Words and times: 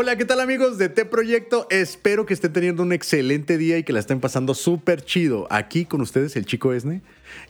Hola, 0.00 0.14
¿qué 0.14 0.24
tal 0.24 0.38
amigos 0.38 0.78
de 0.78 0.88
T 0.88 1.06
Proyecto? 1.06 1.66
Espero 1.70 2.24
que 2.24 2.32
estén 2.32 2.52
teniendo 2.52 2.84
un 2.84 2.92
excelente 2.92 3.58
día 3.58 3.78
y 3.78 3.82
que 3.82 3.92
la 3.92 3.98
estén 3.98 4.20
pasando 4.20 4.54
súper 4.54 5.02
chido. 5.04 5.48
Aquí 5.50 5.86
con 5.86 6.00
ustedes 6.02 6.36
el 6.36 6.46
chico 6.46 6.72
Esne 6.72 7.00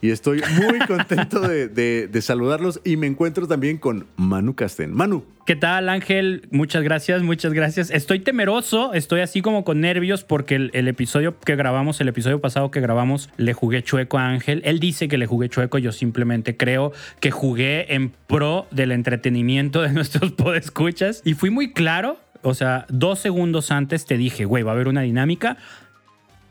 y 0.01 0.11
estoy 0.11 0.43
muy 0.57 0.79
contento 0.87 1.41
de, 1.41 2.19
saludarlos 2.21 2.81
y 2.85 2.97
me 2.97 3.07
encuentro 3.07 3.47
también 3.47 3.79
con 3.79 4.07
Manu 4.17 4.55
Castén. 4.55 4.93
Manu. 4.93 5.25
¿Qué 5.47 5.57
tal 5.57 5.89
Ángel? 5.89 6.47
Muchas 6.51 6.83
gracias, 6.83 7.23
muchas 7.23 7.55
gracias. 7.55 7.91
Estoy 7.91 8.21
temeroso, 8.21 8.93
estoy 8.93 9.21
así 9.21 9.41
como 9.41 9.65
con 9.65 9.81
nervios 9.81 10.25
porque 10.25 10.57
el, 10.57 10.89
episodio 10.89 11.39
que 11.39 11.57
grabamos, 11.57 12.01
el 12.01 12.09
episodio 12.09 12.41
pasado 12.41 12.71
que 12.71 12.81
grabamos, 12.81 13.31
le 13.39 13.55
jugué 13.55 13.83
chueco 13.83 14.19
a 14.19 14.29
Ángel. 14.29 14.61
Él 14.65 14.79
dice 14.79 15.09
que 15.09 15.17
le 15.17 15.27
jugué 15.27 15.49
chueco, 15.49 15.79
yo 15.79 15.93
simplemente 15.93 16.57
creo 16.57 16.93
que 17.21 17.31
jugué 17.31 17.95
en 17.95 18.13
pro 18.27 18.67
del 18.71 18.93
entretenimiento 18.93 19.81
de 19.81 19.89
nuestros 19.93 20.33
podescuchas 20.33 21.23
y 21.25 21.35
fui 21.35 21.51
muy 21.51 21.73
claro 21.73 22.19
o 22.43 22.55
sea, 22.55 22.87
dos 22.89 23.19
segundos 23.19 23.71
antes 23.71 24.05
te 24.05 24.17
dije, 24.17 24.45
güey, 24.45 24.63
va 24.63 24.73
a 24.73 24.75
haber 24.75 24.89
una 24.89 25.03
dinámica 25.03 25.57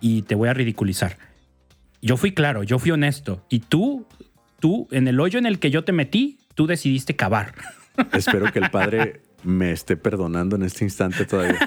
y 0.01 0.23
te 0.23 0.35
voy 0.35 0.49
a 0.49 0.53
ridiculizar. 0.53 1.17
Yo 2.01 2.17
fui 2.17 2.33
claro, 2.33 2.63
yo 2.63 2.79
fui 2.79 2.91
honesto. 2.91 3.45
Y 3.49 3.59
tú, 3.59 4.05
tú, 4.59 4.87
en 4.91 5.07
el 5.07 5.19
hoyo 5.19 5.39
en 5.39 5.45
el 5.45 5.59
que 5.59 5.71
yo 5.71 5.83
te 5.83 5.91
metí, 5.91 6.39
tú 6.55 6.67
decidiste 6.67 7.15
cavar. 7.15 7.53
Espero 8.13 8.51
que 8.51 8.59
el 8.59 8.69
padre 8.69 9.21
me 9.43 9.71
esté 9.71 9.97
perdonando 9.97 10.55
en 10.55 10.63
este 10.63 10.83
instante 10.83 11.25
todavía. 11.25 11.57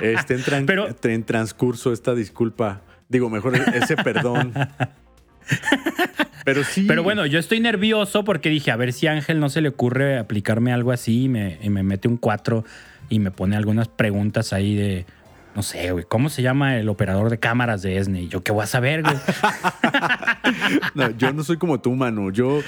Esté 0.00 0.34
en, 0.34 0.66
Pero, 0.66 0.88
en 1.02 1.24
transcurso 1.24 1.92
esta 1.92 2.14
disculpa. 2.14 2.82
Digo, 3.08 3.28
mejor 3.28 3.56
ese 3.56 3.96
perdón. 3.96 4.54
Pero 6.44 6.64
sí. 6.64 6.84
Pero 6.86 7.02
bueno, 7.02 7.26
yo 7.26 7.38
estoy 7.38 7.60
nervioso 7.60 8.24
porque 8.24 8.48
dije, 8.48 8.70
a 8.70 8.76
ver 8.76 8.92
si 8.92 9.08
a 9.08 9.12
Ángel 9.12 9.40
no 9.40 9.50
se 9.50 9.60
le 9.60 9.68
ocurre 9.68 10.18
aplicarme 10.18 10.72
algo 10.72 10.92
así 10.92 11.24
y 11.24 11.28
me, 11.28 11.58
y 11.60 11.68
me 11.68 11.82
mete 11.82 12.08
un 12.08 12.16
4 12.16 12.64
y 13.10 13.18
me 13.18 13.30
pone 13.30 13.56
algunas 13.56 13.88
preguntas 13.88 14.52
ahí 14.52 14.74
de, 14.74 15.04
no 15.54 15.62
sé, 15.62 15.90
güey, 15.92 16.04
¿cómo 16.04 16.28
se 16.28 16.42
llama 16.42 16.78
el 16.78 16.88
operador 16.88 17.30
de 17.30 17.38
cámaras 17.38 17.82
de 17.82 17.98
Esne? 17.98 18.28
yo 18.28 18.42
qué 18.42 18.52
voy 18.52 18.62
a 18.62 18.66
saber, 18.66 19.02
güey. 19.02 19.16
no, 20.94 21.10
yo 21.10 21.32
no 21.32 21.42
soy 21.42 21.56
como 21.56 21.80
tú, 21.80 21.94
Manu. 21.94 22.30
Yo, 22.30 22.60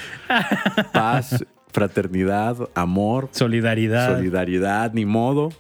paz, 0.93 1.45
fraternidad, 1.73 2.57
amor. 2.75 3.29
Solidaridad. 3.33 4.17
Solidaridad, 4.17 4.93
ni 4.93 5.05
modo. 5.05 5.51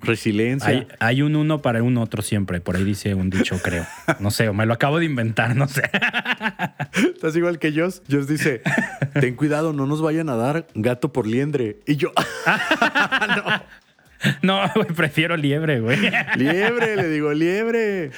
Resiliencia. 0.00 0.86
Hay, 1.00 1.22
un 1.22 1.36
uno 1.36 1.62
para 1.62 1.82
un 1.82 1.96
otro 1.96 2.22
siempre, 2.22 2.60
por 2.60 2.76
ahí 2.76 2.84
dice 2.84 3.14
un 3.14 3.30
dicho, 3.30 3.58
creo. 3.62 3.86
No 4.20 4.30
sé, 4.30 4.48
o 4.48 4.54
me 4.54 4.66
lo 4.66 4.74
acabo 4.74 4.98
de 4.98 5.06
inventar, 5.06 5.56
no 5.56 5.68
sé. 5.68 5.82
Estás 7.14 7.34
igual 7.34 7.58
que 7.58 7.72
Joss. 7.72 8.02
Joss 8.10 8.28
dice, 8.28 8.62
ten 9.18 9.34
cuidado, 9.36 9.72
no 9.72 9.86
nos 9.86 10.02
vayan 10.02 10.28
a 10.28 10.36
dar 10.36 10.66
gato 10.74 11.12
por 11.12 11.26
liendre. 11.26 11.80
Y 11.86 11.96
yo, 11.96 12.12
no. 13.28 13.62
No, 14.42 14.60
güey, 14.74 14.88
prefiero 14.88 15.36
liebre, 15.36 15.80
güey. 15.80 15.98
Liebre, 16.36 16.96
le 16.96 17.08
digo, 17.08 17.32
liebre. 17.32 18.10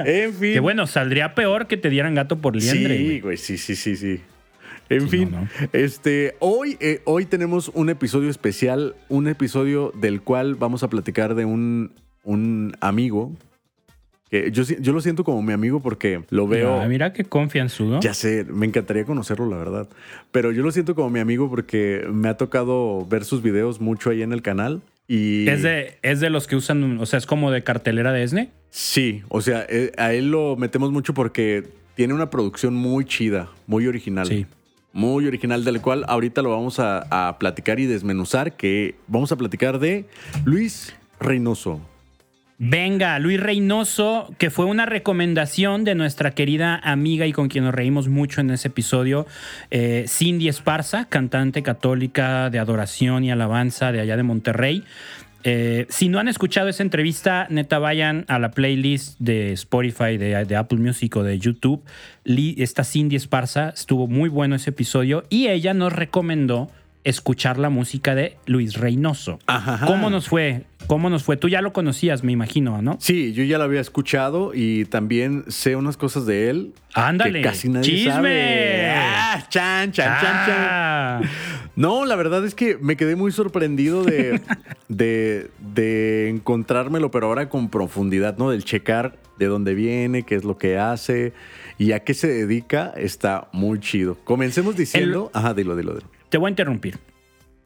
En 0.00 0.34
fin. 0.34 0.52
Que 0.52 0.60
bueno, 0.60 0.86
saldría 0.86 1.34
peor 1.34 1.66
que 1.66 1.76
te 1.76 1.90
dieran 1.90 2.14
gato 2.14 2.38
por 2.38 2.56
liendre. 2.56 2.96
Sí, 2.96 3.20
güey, 3.20 3.36
sí, 3.36 3.58
sí, 3.58 3.76
sí, 3.76 3.96
sí. 3.96 4.20
En 4.90 5.08
fin, 5.08 5.30
este, 5.72 6.34
hoy, 6.40 6.76
eh, 6.80 7.00
hoy 7.04 7.24
tenemos 7.24 7.70
un 7.74 7.90
episodio 7.90 8.28
especial, 8.28 8.96
un 9.08 9.28
episodio 9.28 9.92
del 9.94 10.20
cual 10.20 10.56
vamos 10.56 10.82
a 10.82 10.88
platicar 10.88 11.36
de 11.36 11.44
un, 11.44 11.92
un 12.24 12.76
amigo 12.80 13.32
que 14.30 14.50
yo, 14.52 14.62
yo, 14.62 14.92
lo 14.92 15.00
siento 15.00 15.24
como 15.24 15.42
mi 15.42 15.52
amigo 15.52 15.80
porque 15.80 16.22
lo 16.30 16.46
veo. 16.46 16.86
mira 16.88 17.12
qué 17.12 17.24
confianzudo. 17.24 18.00
Ya 18.00 18.14
sé, 18.14 18.44
me 18.44 18.66
encantaría 18.66 19.04
conocerlo, 19.04 19.46
la 19.46 19.56
verdad. 19.56 19.88
Pero 20.30 20.52
yo 20.52 20.62
lo 20.62 20.70
siento 20.72 20.94
como 20.94 21.10
mi 21.10 21.20
amigo 21.20 21.50
porque 21.50 22.06
me 22.12 22.28
ha 22.28 22.36
tocado 22.36 23.06
ver 23.06 23.24
sus 23.24 23.42
videos 23.42 23.80
mucho 23.80 24.10
ahí 24.10 24.22
en 24.22 24.32
el 24.32 24.42
canal. 24.42 24.82
Y... 25.08 25.48
¿Es 25.48 25.62
de, 25.62 25.98
¿Es 26.02 26.20
de 26.20 26.30
los 26.30 26.46
que 26.46 26.56
usan, 26.56 27.00
o 27.00 27.06
sea, 27.06 27.18
es 27.18 27.26
como 27.26 27.50
de 27.50 27.64
cartelera 27.64 28.12
de 28.12 28.22
Esne? 28.22 28.50
Sí, 28.70 29.22
o 29.28 29.40
sea, 29.40 29.66
eh, 29.68 29.90
a 29.98 30.12
él 30.12 30.30
lo 30.30 30.56
metemos 30.56 30.92
mucho 30.92 31.12
porque 31.14 31.64
tiene 31.96 32.14
una 32.14 32.30
producción 32.30 32.74
muy 32.74 33.04
chida, 33.04 33.48
muy 33.66 33.88
original. 33.88 34.26
Sí 34.26 34.46
muy 34.92 35.26
original 35.26 35.64
del 35.64 35.80
cual 35.80 36.04
ahorita 36.08 36.42
lo 36.42 36.50
vamos 36.50 36.78
a, 36.78 37.36
platicar 37.38 37.80
y 37.80 37.86
desmenuzar, 37.86 38.56
que 38.56 38.96
vamos 39.06 39.32
a 39.32 39.36
platicar 39.36 39.78
de 39.78 40.06
Luis 40.44 40.94
Reynoso. 41.18 41.80
Venga, 42.62 43.18
Luis 43.20 43.40
Reynoso, 43.40 44.34
que 44.36 44.50
fue 44.50 44.66
una 44.66 44.84
recomendación 44.84 45.82
de 45.82 45.94
nuestra 45.94 46.32
querida 46.32 46.76
amiga 46.76 47.26
y 47.26 47.32
con 47.32 47.48
quien 47.48 47.64
nos 47.64 47.74
reímos 47.74 48.08
mucho 48.08 48.42
en 48.42 48.50
ese 48.50 48.68
episodio, 48.68 49.26
eh, 49.70 50.04
Cindy 50.06 50.46
Esparza, 50.46 51.06
cantante 51.06 51.62
católica 51.62 52.50
de 52.50 52.58
adoración 52.58 53.24
y 53.24 53.30
alabanza 53.30 53.92
de 53.92 54.00
allá 54.00 54.18
de 54.18 54.24
Monterrey. 54.24 54.84
Eh, 55.42 55.86
si 55.88 56.10
no 56.10 56.18
han 56.18 56.28
escuchado 56.28 56.68
esa 56.68 56.82
entrevista, 56.82 57.46
neta, 57.48 57.78
vayan 57.78 58.26
a 58.28 58.38
la 58.38 58.50
playlist 58.50 59.18
de 59.18 59.52
Spotify, 59.52 60.18
de, 60.18 60.54
Apple 60.54 60.80
Music 60.80 61.16
o 61.16 61.22
de 61.22 61.38
YouTube. 61.38 61.82
Esta 62.26 62.84
Cindy 62.84 63.16
Esparza, 63.16 63.70
estuvo 63.70 64.06
muy 64.06 64.28
bueno 64.28 64.56
ese 64.56 64.68
episodio 64.68 65.24
y 65.30 65.48
ella 65.48 65.72
nos 65.72 65.94
recomendó 65.94 66.70
escuchar 67.04 67.56
la 67.56 67.70
música 67.70 68.14
de 68.14 68.36
Luis 68.44 68.74
Reynoso. 68.74 69.38
¿Cómo 69.86 70.10
nos 70.10 70.28
fue? 70.28 70.66
¿Cómo 70.90 71.08
nos 71.08 71.22
fue? 71.22 71.36
Tú 71.36 71.48
ya 71.48 71.62
lo 71.62 71.72
conocías, 71.72 72.24
me 72.24 72.32
imagino, 72.32 72.82
¿no? 72.82 72.96
Sí, 72.98 73.32
yo 73.32 73.44
ya 73.44 73.58
lo 73.58 73.62
había 73.62 73.80
escuchado 73.80 74.50
y 74.52 74.86
también 74.86 75.44
sé 75.46 75.76
unas 75.76 75.96
cosas 75.96 76.26
de 76.26 76.50
él. 76.50 76.72
Ándale. 76.94 77.42
casi 77.42 77.68
nadie 77.68 77.88
¡Chisme! 77.88 78.10
Sabe. 78.10 78.90
Ah, 78.96 79.46
chan, 79.48 79.92
chan, 79.92 80.18
chan, 80.20 80.46
chan. 80.46 80.56
Ah. 80.58 81.20
No, 81.76 82.04
la 82.06 82.16
verdad 82.16 82.44
es 82.44 82.56
que 82.56 82.76
me 82.76 82.96
quedé 82.96 83.14
muy 83.14 83.30
sorprendido 83.30 84.02
de, 84.02 84.40
de, 84.88 85.52
de 85.60 86.28
encontrármelo, 86.28 87.12
pero 87.12 87.28
ahora 87.28 87.48
con 87.48 87.70
profundidad, 87.70 88.36
¿no? 88.36 88.50
Del 88.50 88.64
checar 88.64 89.16
de 89.38 89.46
dónde 89.46 89.74
viene, 89.74 90.24
qué 90.24 90.34
es 90.34 90.42
lo 90.42 90.58
que 90.58 90.76
hace 90.76 91.32
y 91.78 91.92
a 91.92 92.00
qué 92.00 92.14
se 92.14 92.26
dedica, 92.26 92.92
está 92.96 93.46
muy 93.52 93.78
chido. 93.78 94.16
Comencemos 94.24 94.74
diciendo. 94.74 95.30
Ajá, 95.34 95.54
dilo, 95.54 95.76
dilo, 95.76 95.94
dilo. 95.94 96.10
Te 96.30 96.36
voy 96.36 96.48
a 96.48 96.50
interrumpir. 96.50 96.98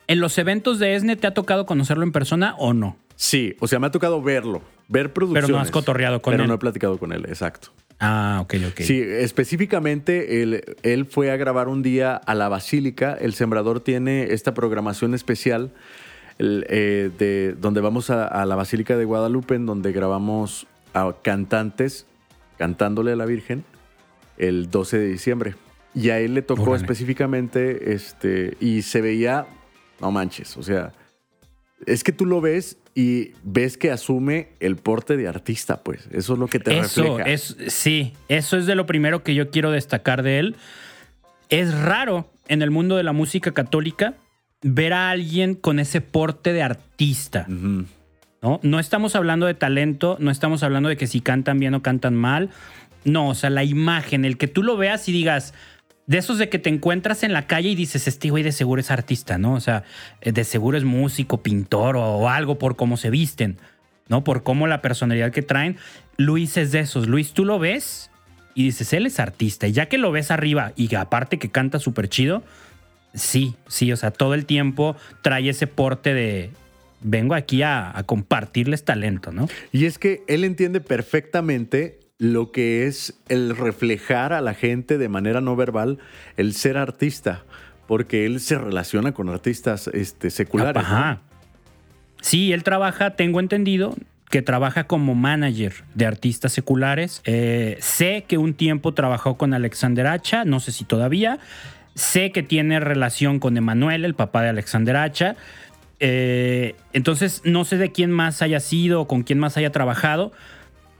¿En 0.08 0.20
los 0.20 0.36
eventos 0.36 0.78
de 0.78 0.94
ESNE 0.94 1.16
te 1.16 1.26
ha 1.26 1.32
tocado 1.32 1.64
conocerlo 1.64 2.04
en 2.04 2.12
persona 2.12 2.54
o 2.58 2.74
no? 2.74 2.98
Sí, 3.16 3.56
o 3.60 3.66
sea, 3.66 3.78
me 3.78 3.86
ha 3.86 3.90
tocado 3.90 4.22
verlo, 4.22 4.62
ver 4.88 5.12
producciones. 5.12 5.46
Pero 5.46 5.58
no 5.58 5.62
has 5.62 5.70
cotorreado 5.70 6.20
con 6.20 6.34
él. 6.34 6.38
Pero 6.38 6.48
no 6.48 6.54
he 6.54 6.58
platicado 6.58 6.98
con 6.98 7.12
él, 7.12 7.24
exacto. 7.28 7.70
Ah, 8.00 8.40
ok, 8.42 8.54
ok. 8.70 8.80
Sí, 8.80 9.00
específicamente 9.00 10.42
él, 10.82 11.06
fue 11.06 11.30
a 11.30 11.36
grabar 11.36 11.68
un 11.68 11.82
día 11.82 12.16
a 12.16 12.34
la 12.34 12.48
Basílica. 12.48 13.14
El 13.14 13.34
Sembrador 13.34 13.80
tiene 13.80 14.32
esta 14.32 14.52
programación 14.52 15.14
especial 15.14 15.72
eh, 16.38 17.10
de, 17.16 17.54
donde 17.54 17.80
vamos 17.80 18.10
a, 18.10 18.44
la 18.44 18.56
Basílica 18.56 18.96
de 18.96 19.04
Guadalupe, 19.04 19.54
en 19.54 19.66
donde 19.66 19.92
grabamos 19.92 20.66
a 20.92 21.14
cantantes 21.22 22.06
cantándole 22.58 23.12
a 23.12 23.16
la 23.16 23.26
Virgen 23.26 23.64
el 24.36 24.70
12 24.70 24.98
de 24.98 25.06
diciembre. 25.06 25.54
Y 25.94 26.10
a 26.10 26.18
él 26.18 26.34
le 26.34 26.42
tocó 26.42 26.74
específicamente, 26.74 27.94
este, 27.94 28.56
y 28.58 28.82
se 28.82 29.00
veía, 29.00 29.46
no 30.00 30.10
manches, 30.10 30.56
o 30.56 30.62
sea, 30.64 30.92
es 31.86 32.02
que 32.02 32.10
tú 32.10 32.26
lo 32.26 32.40
ves 32.40 32.78
y 32.94 33.32
ves 33.42 33.76
que 33.76 33.90
asume 33.90 34.50
el 34.60 34.76
porte 34.76 35.16
de 35.16 35.26
artista, 35.26 35.82
pues. 35.82 36.08
Eso 36.12 36.34
es 36.34 36.38
lo 36.38 36.46
que 36.46 36.60
te 36.60 36.78
eso 36.78 37.18
Es, 37.20 37.56
sí, 37.68 38.12
eso 38.28 38.56
es 38.56 38.66
de 38.66 38.74
lo 38.74 38.86
primero 38.86 39.22
que 39.22 39.34
yo 39.34 39.50
quiero 39.50 39.70
destacar 39.72 40.22
de 40.22 40.38
él. 40.38 40.56
Es 41.48 41.74
raro 41.74 42.30
en 42.48 42.62
el 42.62 42.70
mundo 42.70 42.96
de 42.96 43.02
la 43.02 43.12
música 43.12 43.52
católica 43.52 44.14
ver 44.62 44.92
a 44.92 45.10
alguien 45.10 45.54
con 45.54 45.78
ese 45.78 46.00
porte 46.00 46.52
de 46.52 46.62
artista. 46.62 47.46
¿no? 47.48 48.60
no 48.62 48.78
estamos 48.78 49.16
hablando 49.16 49.46
de 49.46 49.54
talento, 49.54 50.16
no 50.20 50.30
estamos 50.30 50.62
hablando 50.62 50.88
de 50.88 50.96
que 50.96 51.06
si 51.06 51.20
cantan 51.20 51.58
bien 51.58 51.74
o 51.74 51.82
cantan 51.82 52.14
mal. 52.14 52.50
No, 53.04 53.28
o 53.28 53.34
sea, 53.34 53.50
la 53.50 53.64
imagen, 53.64 54.24
el 54.24 54.38
que 54.38 54.48
tú 54.48 54.62
lo 54.62 54.76
veas 54.76 55.08
y 55.08 55.12
digas, 55.12 55.52
de 56.06 56.18
esos 56.18 56.38
de 56.38 56.48
que 56.48 56.58
te 56.58 56.68
encuentras 56.68 57.22
en 57.22 57.32
la 57.32 57.46
calle 57.46 57.70
y 57.70 57.74
dices, 57.74 58.06
este 58.06 58.30
güey 58.30 58.42
de 58.42 58.52
seguro 58.52 58.80
es 58.80 58.90
artista, 58.90 59.38
¿no? 59.38 59.54
O 59.54 59.60
sea, 59.60 59.84
eh, 60.20 60.32
de 60.32 60.44
seguro 60.44 60.76
es 60.76 60.84
músico, 60.84 61.42
pintor 61.42 61.96
o 61.96 62.28
algo 62.28 62.58
por 62.58 62.76
cómo 62.76 62.96
se 62.96 63.10
visten, 63.10 63.56
¿no? 64.08 64.22
Por 64.24 64.42
cómo 64.42 64.66
la 64.66 64.82
personalidad 64.82 65.32
que 65.32 65.42
traen. 65.42 65.76
Luis 66.16 66.56
es 66.56 66.72
de 66.72 66.80
esos. 66.80 67.08
Luis, 67.08 67.32
tú 67.32 67.44
lo 67.44 67.58
ves 67.58 68.10
y 68.54 68.64
dices, 68.64 68.92
él 68.92 69.06
es 69.06 69.18
artista. 69.18 69.66
Y 69.66 69.72
ya 69.72 69.86
que 69.86 69.98
lo 69.98 70.12
ves 70.12 70.30
arriba 70.30 70.72
y 70.76 70.94
aparte 70.94 71.38
que 71.38 71.50
canta 71.50 71.78
súper 71.78 72.08
chido, 72.08 72.42
sí, 73.14 73.56
sí, 73.66 73.90
o 73.90 73.96
sea, 73.96 74.10
todo 74.10 74.34
el 74.34 74.44
tiempo 74.44 74.96
trae 75.22 75.48
ese 75.48 75.66
porte 75.66 76.12
de, 76.12 76.50
vengo 77.00 77.34
aquí 77.34 77.62
a, 77.62 77.96
a, 77.96 78.02
compartirles 78.02 78.84
talento, 78.84 79.32
¿no? 79.32 79.48
Y 79.72 79.86
es 79.86 79.98
que 79.98 80.22
él 80.28 80.44
entiende 80.44 80.80
perfectamente 80.80 81.98
lo 82.32 82.52
que 82.52 82.86
es 82.86 83.14
el 83.28 83.54
reflejar 83.54 84.32
a 84.32 84.40
la 84.40 84.54
gente 84.54 84.96
de 84.96 85.08
manera 85.10 85.42
no 85.42 85.56
verbal 85.56 85.98
el 86.38 86.54
ser 86.54 86.78
artista, 86.78 87.44
porque 87.86 88.24
él 88.24 88.40
se 88.40 88.56
relaciona 88.56 89.12
con 89.12 89.28
artistas 89.28 89.88
este, 89.92 90.30
seculares. 90.30 90.82
Ajá. 90.82 91.20
Sí, 92.22 92.54
él 92.54 92.62
trabaja, 92.62 93.10
tengo 93.10 93.40
entendido, 93.40 93.94
que 94.30 94.40
trabaja 94.40 94.84
como 94.84 95.14
manager 95.14 95.74
de 95.94 96.06
artistas 96.06 96.52
seculares. 96.52 97.20
Eh, 97.26 97.76
sé 97.80 98.24
que 98.26 98.38
un 98.38 98.54
tiempo 98.54 98.94
trabajó 98.94 99.36
con 99.36 99.52
Alexander 99.52 100.06
Hacha, 100.06 100.46
no 100.46 100.60
sé 100.60 100.72
si 100.72 100.84
todavía. 100.84 101.38
Sé 101.94 102.32
que 102.32 102.42
tiene 102.42 102.80
relación 102.80 103.38
con 103.38 103.58
Emanuel, 103.58 104.06
el 104.06 104.14
papá 104.14 104.42
de 104.42 104.48
Alexander 104.48 104.96
Hacha. 104.96 105.36
Eh, 106.00 106.74
entonces, 106.94 107.42
no 107.44 107.66
sé 107.66 107.76
de 107.76 107.92
quién 107.92 108.10
más 108.10 108.40
haya 108.40 108.60
sido 108.60 109.02
o 109.02 109.06
con 109.06 109.24
quién 109.24 109.38
más 109.38 109.58
haya 109.58 109.70
trabajado, 109.70 110.32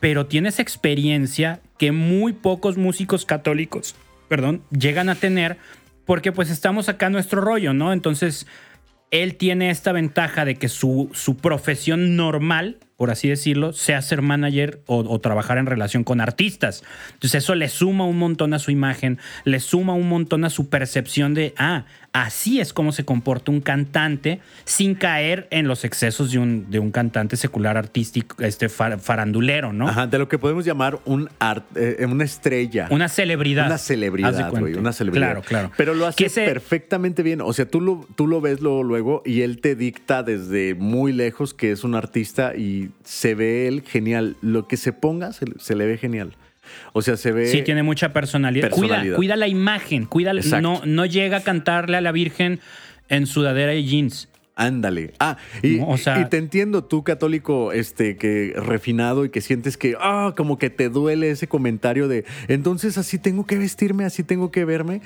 pero 0.05 0.27
tienes 0.27 0.59
experiencia 0.59 1.63
que 1.79 1.91
muy 1.91 2.35
pocos 2.35 2.77
músicos 2.77 3.25
católicos, 3.25 3.97
perdón, 4.29 4.63
llegan 4.71 5.09
a 5.09 5.15
tener 5.15 5.57
porque 6.05 6.31
pues 6.31 6.51
estamos 6.51 6.91
acá 6.91 7.09
nuestro 7.09 7.41
rollo, 7.41 7.73
¿no? 7.73 7.91
Entonces, 7.91 8.47
él 9.11 9.37
tiene 9.37 9.71
esta 9.71 9.93
ventaja 9.93 10.45
de 10.45 10.57
que 10.57 10.69
su, 10.69 11.09
su 11.15 11.39
profesión 11.39 12.17
normal 12.17 12.81
por 12.97 13.11
así 13.11 13.29
decirlo, 13.29 13.73
sea 13.73 14.01
ser 14.03 14.23
manager 14.23 14.81
o, 14.87 15.19
trabajar 15.19 15.59
en 15.59 15.67
relación 15.67 16.05
con 16.05 16.21
artistas. 16.21 16.85
Entonces 17.15 17.43
eso 17.43 17.55
le 17.55 17.69
suma 17.69 18.07
un 18.07 18.19
montón 18.19 18.55
a 18.55 18.59
su 18.59 18.71
imagen, 18.71 19.19
le 19.45 19.59
suma 19.61 19.95
un 19.95 20.09
montón 20.09 20.45
a 20.45 20.51
su 20.51 20.69
percepción 20.69 21.35
de, 21.35 21.55
ah, 21.59 21.87
así 22.15 22.61
es 22.61 22.73
como 22.73 22.93
se 22.93 23.05
comporta 23.05 23.51
un 23.51 23.61
cantante 23.61 24.41
sin 24.65 24.95
caer 24.95 25.49
en 25.51 25.67
los 25.67 25.85
excesos 25.85 26.31
de 26.31 26.39
un, 26.39 26.71
de 26.71 26.79
un 26.79 26.93
cantante 26.93 27.37
secular 27.37 27.77
artístico, 27.77 28.43
este 28.43 28.69
farandulero, 28.69 29.73
¿no? 29.73 29.89
Ajá, 29.89 30.07
de 30.07 30.19
lo 30.19 30.29
que 30.29 30.39
podemos 30.39 30.65
llamar 30.65 31.01
un 31.05 31.29
art, 31.41 31.67
eh, 31.77 32.07
una 32.09 32.25
estrella. 32.25 32.87
Una 32.91 33.09
celebridad. 33.09 33.67
Una 33.67 33.79
celebridad, 33.79 34.51
güey, 34.51 34.75
una 34.75 34.93
celebridad. 34.93 35.27
Claro, 35.27 35.43
claro. 35.43 35.73
Pero 35.77 35.95
lo 35.95 36.07
hace 36.07 36.31
perfectamente 36.31 37.25
bien. 37.25 37.41
O 37.41 37.53
sea, 37.53 37.69
tú 37.69 37.81
lo, 37.81 38.07
tú 38.15 38.29
lo 38.29 38.41
ves 38.41 38.61
luego, 38.61 38.85
luego 38.85 39.23
y 39.27 39.43
él 39.43 39.61
te 39.61 39.75
dicta 39.75 40.23
desde 40.23 40.77
muy 40.77 41.13
lejos 41.13 41.53
que 41.53 41.73
es 41.73 41.83
un 41.83 41.97
artista 41.97 42.55
y 42.55 42.91
se 43.03 43.35
ve 43.35 43.67
él 43.67 43.83
genial. 43.83 44.37
Lo 44.41 44.69
que 44.69 44.77
se 44.77 44.93
ponga 44.93 45.33
se, 45.33 45.75
le 45.75 45.87
ve 45.87 45.99
genial. 45.99 46.37
O 46.93 47.03
sea, 47.03 47.17
se 47.17 47.33
ve. 47.33 47.47
Sí, 47.47 47.63
tiene 47.63 47.83
mucha 47.83 48.13
personalidad. 48.13 48.71
Cuida, 48.71 49.37
la 49.37 49.49
imagen, 49.49 50.07
cuida, 50.07 50.33
no, 50.61 50.83
no 50.85 51.07
llega 51.07 51.39
a 51.39 51.43
cantarle 51.43 51.97
a 51.97 52.01
la 52.01 52.13
Virgen 52.13 52.61
en 53.09 53.27
sudadera 53.27 53.75
y 53.75 53.85
jeans. 53.85 54.29
Ándale. 54.57 55.15
Ah, 55.19 55.37
y, 55.63 55.81
te 56.31 56.37
entiendo 56.37 56.85
tú, 56.85 57.03
católico, 57.03 57.73
este, 57.73 58.17
que 58.17 58.55
refinado 58.57 59.25
y 59.25 59.31
que 59.31 59.41
sientes 59.41 59.77
que, 59.77 59.97
ah, 59.99 60.33
como 60.37 60.59
que 60.59 60.71
te 60.71 60.89
duele 60.89 61.31
ese 61.31 61.49
comentario 61.49 62.07
de, 62.07 62.25
entonces 62.47 62.97
así 62.97 63.19
tengo 63.19 63.47
que 63.47 63.59
vestirme, 63.59 64.05
así 64.05 64.23
tengo 64.23 64.53
que 64.53 64.65
verme. 64.65 65.01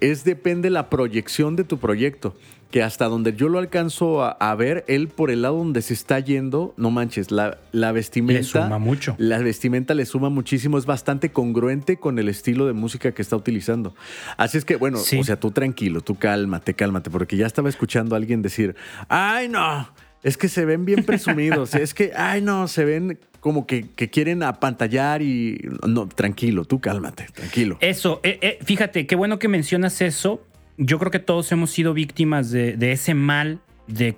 Es 0.00 0.24
depende 0.24 0.68
la 0.70 0.90
proyección 0.90 1.54
de 1.54 1.62
tu 1.62 1.78
proyecto 1.78 2.34
que 2.70 2.82
hasta 2.82 3.06
donde 3.06 3.34
yo 3.34 3.48
lo 3.48 3.58
alcanzo 3.58 4.22
a, 4.22 4.54
ver, 4.54 4.84
él 4.88 5.08
por 5.08 5.30
el 5.30 5.42
lado 5.42 5.56
donde 5.56 5.80
se 5.80 5.94
está 5.94 6.20
yendo, 6.20 6.74
no 6.76 6.90
manches, 6.90 7.30
la, 7.30 7.58
la 7.72 7.92
vestimenta. 7.92 8.40
Le 8.40 8.44
suma 8.44 8.78
mucho. 8.78 9.14
La 9.18 9.38
vestimenta 9.38 9.94
le 9.94 10.04
suma 10.04 10.28
muchísimo, 10.28 10.76
es 10.76 10.84
bastante 10.84 11.30
congruente 11.30 11.96
con 11.96 12.18
el 12.18 12.28
estilo 12.28 12.66
de 12.66 12.74
música 12.74 13.12
que 13.12 13.22
está 13.22 13.36
utilizando. 13.36 13.94
Así 14.36 14.58
es 14.58 14.64
que, 14.64 14.76
bueno, 14.76 14.98
o 14.98 15.24
sea, 15.24 15.40
tú 15.40 15.50
tranquilo, 15.50 16.02
tú 16.02 16.16
cálmate, 16.16 16.74
cálmate, 16.74 17.10
porque 17.10 17.36
ya 17.36 17.46
estaba 17.46 17.70
escuchando 17.70 18.14
a 18.14 18.18
alguien 18.18 18.42
decir, 18.42 18.76
ay, 19.08 19.48
no. 19.48 19.88
Es 20.22 20.36
que 20.36 20.48
se 20.48 20.64
ven 20.64 20.84
bien 20.84 21.04
presumidos. 21.04 21.74
es 21.74 21.94
que, 21.94 22.12
ay, 22.16 22.42
no, 22.42 22.68
se 22.68 22.84
ven 22.84 23.18
como 23.40 23.66
que, 23.66 23.86
quieren 23.88 24.42
apantallar 24.42 25.22
y. 25.22 25.60
No, 25.86 26.08
tranquilo, 26.08 26.64
tú 26.64 26.80
cálmate, 26.80 27.26
tranquilo. 27.32 27.78
Eso, 27.80 28.20
eh, 28.22 28.38
eh, 28.42 28.58
fíjate, 28.62 29.06
qué 29.06 29.16
bueno 29.16 29.38
que 29.38 29.48
mencionas 29.48 30.00
eso, 30.00 30.44
yo 30.78 30.98
creo 30.98 31.10
que 31.10 31.18
todos 31.18 31.50
hemos 31.52 31.70
sido 31.70 31.92
víctimas 31.92 32.50
de, 32.50 32.92
ese 32.92 33.12
mal 33.12 33.60
de, 33.88 34.16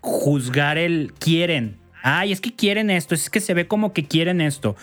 juzgar 0.00 0.78
el 0.78 1.12
quieren. 1.18 1.78
Ay, 2.02 2.32
es 2.32 2.40
que 2.40 2.54
quieren 2.54 2.90
esto, 2.90 3.14
es 3.14 3.30
que 3.30 3.40
se 3.40 3.54
ve 3.54 3.66
como 3.66 3.92
que 3.92 4.04
quieren 4.04 4.40
esto. 4.40 4.76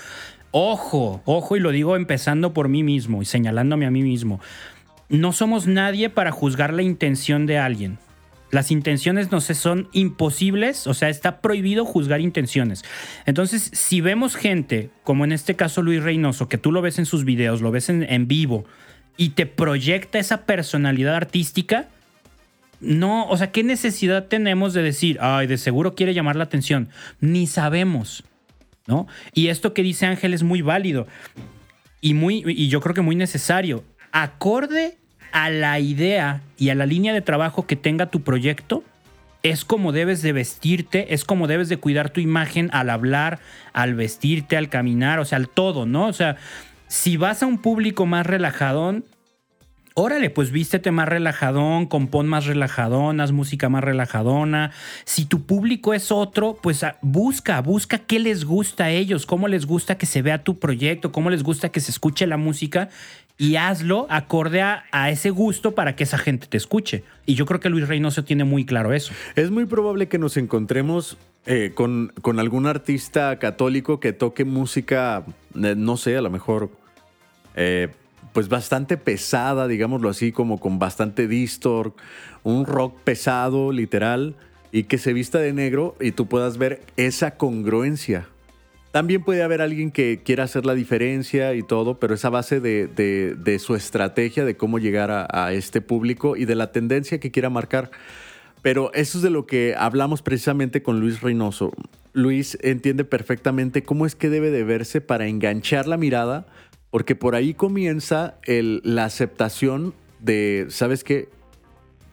Ojo, 0.51 1.21
ojo, 1.25 1.55
y 1.55 1.59
lo 1.59 1.71
digo 1.71 1.95
empezando 1.95 2.53
por 2.53 2.67
mí 2.67 2.81
mismo 2.81 3.21
y 3.21 3.25
señalándome 3.25 3.85
a 3.85 3.91
mí 3.91 4.01
mismo. 4.01 4.39
No 5.07 5.31
somos 5.31 5.67
nadie 5.67 6.09
para 6.09 6.31
juzgar 6.31 6.73
la 6.73 6.81
intención 6.81 7.45
de 7.45 7.59
alguien. 7.59 7.99
Las 8.51 8.71
intenciones 8.71 9.31
no 9.31 9.41
se 9.41 9.53
son 9.53 9.89
imposibles, 9.91 10.87
o 10.87 10.95
sea, 10.95 11.09
está 11.09 11.39
prohibido 11.39 11.85
juzgar 11.85 12.19
intenciones. 12.19 12.83
Entonces, 13.27 13.69
si 13.73 14.01
vemos 14.01 14.35
gente, 14.35 14.89
como 15.03 15.23
en 15.23 15.33
este 15.33 15.55
caso 15.55 15.83
Luis 15.83 16.01
Reynoso, 16.01 16.49
que 16.49 16.57
tú 16.57 16.71
lo 16.71 16.81
ves 16.81 16.97
en 16.97 17.05
sus 17.05 17.25
videos, 17.25 17.61
lo 17.61 17.69
ves 17.69 17.89
en 17.89 18.27
vivo, 18.27 18.65
y 19.19 19.31
te 19.31 19.45
proyecta 19.45 20.17
esa 20.17 20.45
personalidad 20.45 21.13
artística, 21.13 21.89
no, 22.79 23.27
o 23.27 23.35
sea, 23.35 23.51
¿qué 23.51 23.63
necesidad 23.63 24.27
tenemos 24.27 24.73
de 24.73 24.81
decir, 24.81 25.17
ay, 25.19 25.45
de 25.45 25.57
seguro 25.57 25.93
quiere 25.93 26.13
llamar 26.13 26.37
la 26.37 26.45
atención? 26.45 26.87
Ni 27.19 27.45
sabemos, 27.45 28.23
¿no? 28.87 29.07
Y 29.33 29.49
esto 29.49 29.73
que 29.73 29.83
dice 29.83 30.05
Ángel 30.05 30.33
es 30.33 30.43
muy 30.43 30.61
válido 30.61 31.05
y, 31.99 32.13
muy, 32.13 32.45
y 32.47 32.69
yo 32.69 32.79
creo 32.79 32.95
que 32.95 33.01
muy 33.01 33.17
necesario. 33.17 33.83
Acorde 34.13 34.97
a 35.33 35.49
la 35.49 35.81
idea 35.81 36.41
y 36.57 36.69
a 36.69 36.75
la 36.75 36.85
línea 36.85 37.13
de 37.13 37.21
trabajo 37.21 37.67
que 37.67 37.75
tenga 37.75 38.05
tu 38.05 38.21
proyecto, 38.21 38.85
es 39.43 39.65
como 39.65 39.91
debes 39.91 40.21
de 40.21 40.31
vestirte, 40.31 41.13
es 41.13 41.25
como 41.25 41.47
debes 41.47 41.67
de 41.67 41.77
cuidar 41.77 42.09
tu 42.09 42.21
imagen 42.21 42.69
al 42.71 42.89
hablar, 42.89 43.39
al 43.73 43.95
vestirte, 43.95 44.55
al 44.55 44.69
caminar, 44.69 45.19
o 45.19 45.25
sea, 45.25 45.37
al 45.37 45.49
todo, 45.49 45.85
¿no? 45.85 46.07
O 46.07 46.13
sea, 46.13 46.37
si 46.89 47.17
vas 47.17 47.43
a 47.43 47.45
un 47.45 47.59
público 47.59 48.07
más 48.07 48.25
relajadón, 48.25 49.05
órale, 49.93 50.29
pues 50.31 50.51
vístete 50.51 50.91
más 50.91 51.07
relajadón, 51.07 51.85
compón 51.85 52.27
más 52.27 52.45
relajadón, 52.45 53.21
haz 53.21 53.31
música 53.31 53.69
más 53.69 53.83
relajadona. 53.83 54.71
Si 55.05 55.25
tu 55.25 55.43
público 55.43 55.93
es 55.93 56.11
otro, 56.11 56.57
pues 56.61 56.83
ah, 56.83 56.97
busca, 57.01 57.61
busca 57.61 57.99
qué 57.99 58.19
les 58.19 58.43
gusta 58.43 58.85
a 58.85 58.89
ellos, 58.89 59.25
cómo 59.25 59.47
les 59.47 59.65
gusta 59.65 59.99
que 59.99 60.07
se 60.07 60.23
vea 60.23 60.43
tu 60.43 60.57
proyecto, 60.57 61.11
cómo 61.11 61.29
les 61.29 61.43
gusta 61.43 61.69
que 61.69 61.79
se 61.79 61.91
escuche 61.91 62.25
la 62.25 62.37
música 62.37 62.89
y 63.37 63.55
hazlo 63.55 64.07
acorde 64.09 64.61
a, 64.61 64.83
ese 65.09 65.29
gusto 65.29 65.75
para 65.75 65.95
que 65.95 66.03
esa 66.03 66.17
gente 66.17 66.47
te 66.47 66.57
escuche. 66.57 67.03
Y 67.25 67.35
yo 67.35 67.45
creo 67.45 67.59
que 67.59 67.69
Luis 67.69 67.87
Reynoso 67.87 68.23
tiene 68.23 68.43
muy 68.43 68.65
claro 68.65 68.93
eso. 68.93 69.13
Es 69.35 69.51
muy 69.51 69.65
probable 69.65 70.07
que 70.07 70.17
nos 70.17 70.37
encontremos 70.37 71.17
eh, 71.45 71.71
con, 71.73 72.11
algún 72.37 72.65
artista 72.65 73.37
católico 73.39 73.99
que 73.99 74.11
toque 74.11 74.43
música, 74.43 75.23
eh, 75.55 75.75
no 75.77 75.95
sé, 75.95 76.17
a 76.17 76.21
lo 76.21 76.29
mejor 76.29 76.69
eh, 77.55 77.89
pues 78.33 78.49
bastante 78.49 78.97
pesada, 78.97 79.67
digámoslo 79.67 80.09
así, 80.09 80.31
como 80.31 80.59
con 80.59 80.79
bastante 80.79 81.27
distor, 81.27 81.93
un 82.43 82.65
rock 82.65 82.97
pesado, 83.03 83.71
literal, 83.71 84.35
y 84.71 84.83
que 84.83 84.97
se 84.97 85.13
vista 85.13 85.39
de 85.39 85.53
negro 85.53 85.95
y 85.99 86.11
tú 86.11 86.27
puedas 86.27 86.57
ver 86.57 86.81
esa 86.95 87.37
congruencia. 87.37 88.27
También 88.91 89.23
puede 89.23 89.43
haber 89.43 89.61
alguien 89.61 89.91
que 89.91 90.21
quiera 90.23 90.45
hacer 90.45 90.65
la 90.65 90.73
diferencia 90.73 91.53
y 91.53 91.61
todo, 91.61 91.99
pero 91.99 92.15
esa 92.15 92.29
base 92.29 92.59
de, 92.59 93.59
su 93.59 93.75
estrategia 93.75 94.45
de 94.45 94.57
cómo 94.57 94.79
llegar 94.79 95.11
a, 95.11 95.27
a, 95.31 95.53
este 95.53 95.81
público 95.81 96.35
y 96.35 96.45
de 96.45 96.55
la 96.55 96.71
tendencia 96.71 97.19
que 97.19 97.29
quiera 97.29 97.49
marcar. 97.51 97.91
Pero 98.61 98.91
eso 98.93 99.19
es 99.19 99.23
de 99.23 99.29
lo 99.29 99.45
que 99.45 99.75
hablamos 99.77 100.21
precisamente 100.21 100.81
con 100.81 100.99
Luis 100.99 101.21
Reynoso. 101.21 101.71
Luis 102.13 102.57
entiende 102.61 103.05
perfectamente 103.05 103.83
cómo 103.83 104.05
es 104.05 104.15
que 104.15 104.29
debe 104.29 104.49
de 104.49 104.63
verse 104.63 105.01
para 105.01 105.27
enganchar 105.27 105.87
la 105.87 105.97
mirada 105.97 106.47
porque 106.91 107.15
por 107.15 107.35
ahí 107.35 107.53
comienza 107.53 108.35
la 108.45 109.05
aceptación 109.05 109.93
de, 110.19 110.67
¿sabes 110.69 111.03
qué? 111.03 111.29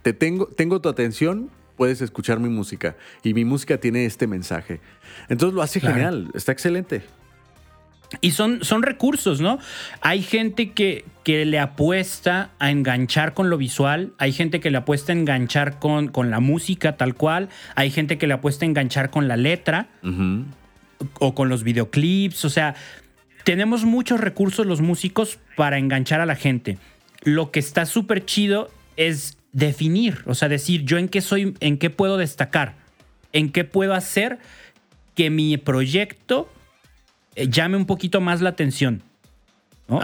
Te 0.03 0.13
tengo, 0.13 0.47
tengo 0.47 0.81
tu 0.81 0.89
atención, 0.89 1.51
puedes 1.77 2.01
escuchar 2.01 2.41
mi 2.41 2.49
música. 2.49 2.97
Y 3.23 3.35
mi 3.35 3.45
música 3.45 3.79
tiene 3.79 4.05
este 4.05 4.27
mensaje. 4.27 4.81
Entonces 5.29 5.55
lo 5.55 5.63
hace 5.63 5.81
genial, 5.81 6.31
está 6.35 6.53
excelente. 6.53 7.03
Y 8.21 8.33
son, 8.33 8.63
son 8.63 8.83
recursos, 8.83 9.41
¿no? 9.41 9.59
Hay 10.01 10.23
gente 10.23 10.71
que, 10.71 11.05
que, 11.25 11.45
le 11.45 11.59
apuesta 11.59 12.51
a 12.61 12.71
enganchar 12.71 13.35
con 13.35 13.51
lo 13.51 13.59
visual, 13.59 14.13
hay 14.19 14.33
gente 14.33 14.61
que 14.61 14.71
le 14.71 14.79
apuesta 14.79 15.13
a 15.13 15.17
enganchar 15.17 15.81
con, 15.81 16.09
con 16.09 16.31
la 16.31 16.39
música 16.39 16.97
tal 16.97 17.15
cual, 17.15 17.49
hay 17.75 17.91
gente 17.91 18.17
que 18.17 18.29
le 18.29 18.35
apuesta 18.35 18.65
a 18.65 18.69
enganchar 18.69 19.11
con 19.11 19.27
la 19.27 19.37
letra 19.37 19.89
o 21.19 21.35
con 21.35 21.49
los 21.49 21.65
videoclips, 21.65 22.45
o 22.45 22.51
sea, 22.51 22.77
tenemos 23.47 23.85
muchos 23.85 24.19
recursos 24.19 24.67
los 24.67 24.81
músicos 24.81 25.39
para 25.55 25.79
enganchar 25.79 26.21
a 26.21 26.27
la 26.27 26.35
gente. 26.35 26.79
Lo 27.23 27.53
que 27.53 27.61
está 27.61 27.87
súper 27.87 28.25
chido 28.25 28.73
es 28.97 29.39
definir, 29.53 30.25
o 30.27 30.35
sea, 30.35 30.49
decir 30.49 30.83
yo 30.83 30.99
en 30.99 31.09
qué 31.09 31.21
soy, 31.21 31.55
en 31.61 31.79
qué 31.79 31.89
puedo 31.89 32.17
destacar, 32.17 32.75
en 33.33 33.53
qué 33.53 33.63
puedo 33.63 33.95
hacer 33.95 34.41
que 35.15 35.31
mi 35.31 35.59
proyecto 35.59 36.53
eh, 37.37 37.47
llame 37.49 37.77
un 37.77 37.87
poquito 37.87 38.21
más 38.21 38.41
la 38.41 38.49
atención. 38.49 39.05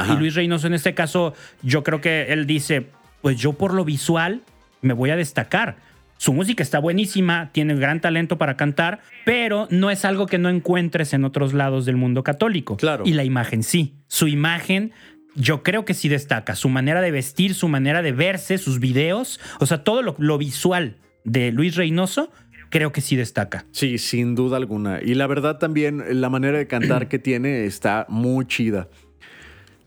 Y 0.09 0.13
Luis 0.13 0.37
Reynoso 0.37 0.69
en 0.69 0.75
este 0.75 0.95
caso, 0.95 1.35
yo 1.63 1.83
creo 1.83 2.01
que 2.01 2.33
él 2.33 2.47
dice, 2.47 2.87
pues 3.23 3.39
yo 3.39 3.55
por 3.55 3.75
lo 3.75 3.85
visual 3.85 4.43
me 4.83 4.95
voy 4.95 5.11
a 5.11 5.17
destacar 5.17 5.79
su 6.23 6.33
música 6.33 6.63
está 6.63 6.79
buenísima, 6.79 7.51
tiene 7.51 7.75
gran 7.75 8.01
talento 8.01 8.39
para 8.39 8.57
cantar, 8.57 9.01
pero 9.25 9.67
no 9.71 9.91
es 9.91 10.05
algo 10.05 10.27
que 10.27 10.39
no 10.39 10.51
encuentres 10.51 11.15
en 11.15 11.25
otros 11.25 11.53
lados 11.53 11.85
del 11.85 11.97
mundo 11.97 12.23
católico. 12.23 12.77
Claro. 12.77 13.03
Y 13.05 13.15
la 13.15 13.25
imagen 13.25 13.65
sí. 13.65 13.97
Su 14.07 14.29
imagen 14.29 14.93
yo 15.35 15.65
creo 15.65 15.85
que 15.85 15.95
sí 15.95 16.09
destaca. 16.09 16.55
Su 16.55 16.69
manera 16.69 17.01
de 17.01 17.11
vestir, 17.11 17.55
su 17.55 17.67
manera 17.67 18.03
de 18.03 18.13
verse, 18.13 18.59
sus 18.59 18.79
videos, 18.79 19.41
o 19.59 19.67
sea, 19.67 19.83
todo 19.83 20.01
lo, 20.17 20.39
visual 20.39 20.95
de 21.25 21.51
Luis 21.51 21.75
Reynoso, 21.75 22.31
creo 22.71 22.93
que 22.93 23.01
sí 23.01 23.17
destaca. 23.17 23.67
Sí, 23.73 23.99
sin 23.99 24.37
duda 24.37 24.59
alguna. 24.59 25.01
Y 25.03 25.15
la 25.15 25.27
verdad 25.27 25.59
también, 25.59 26.05
la 26.21 26.29
manera 26.29 26.57
de 26.57 26.69
cantar 26.69 27.09
que 27.09 27.19
tiene 27.19 27.65
está 27.65 28.07
muy 28.09 28.47
chida. 28.47 28.87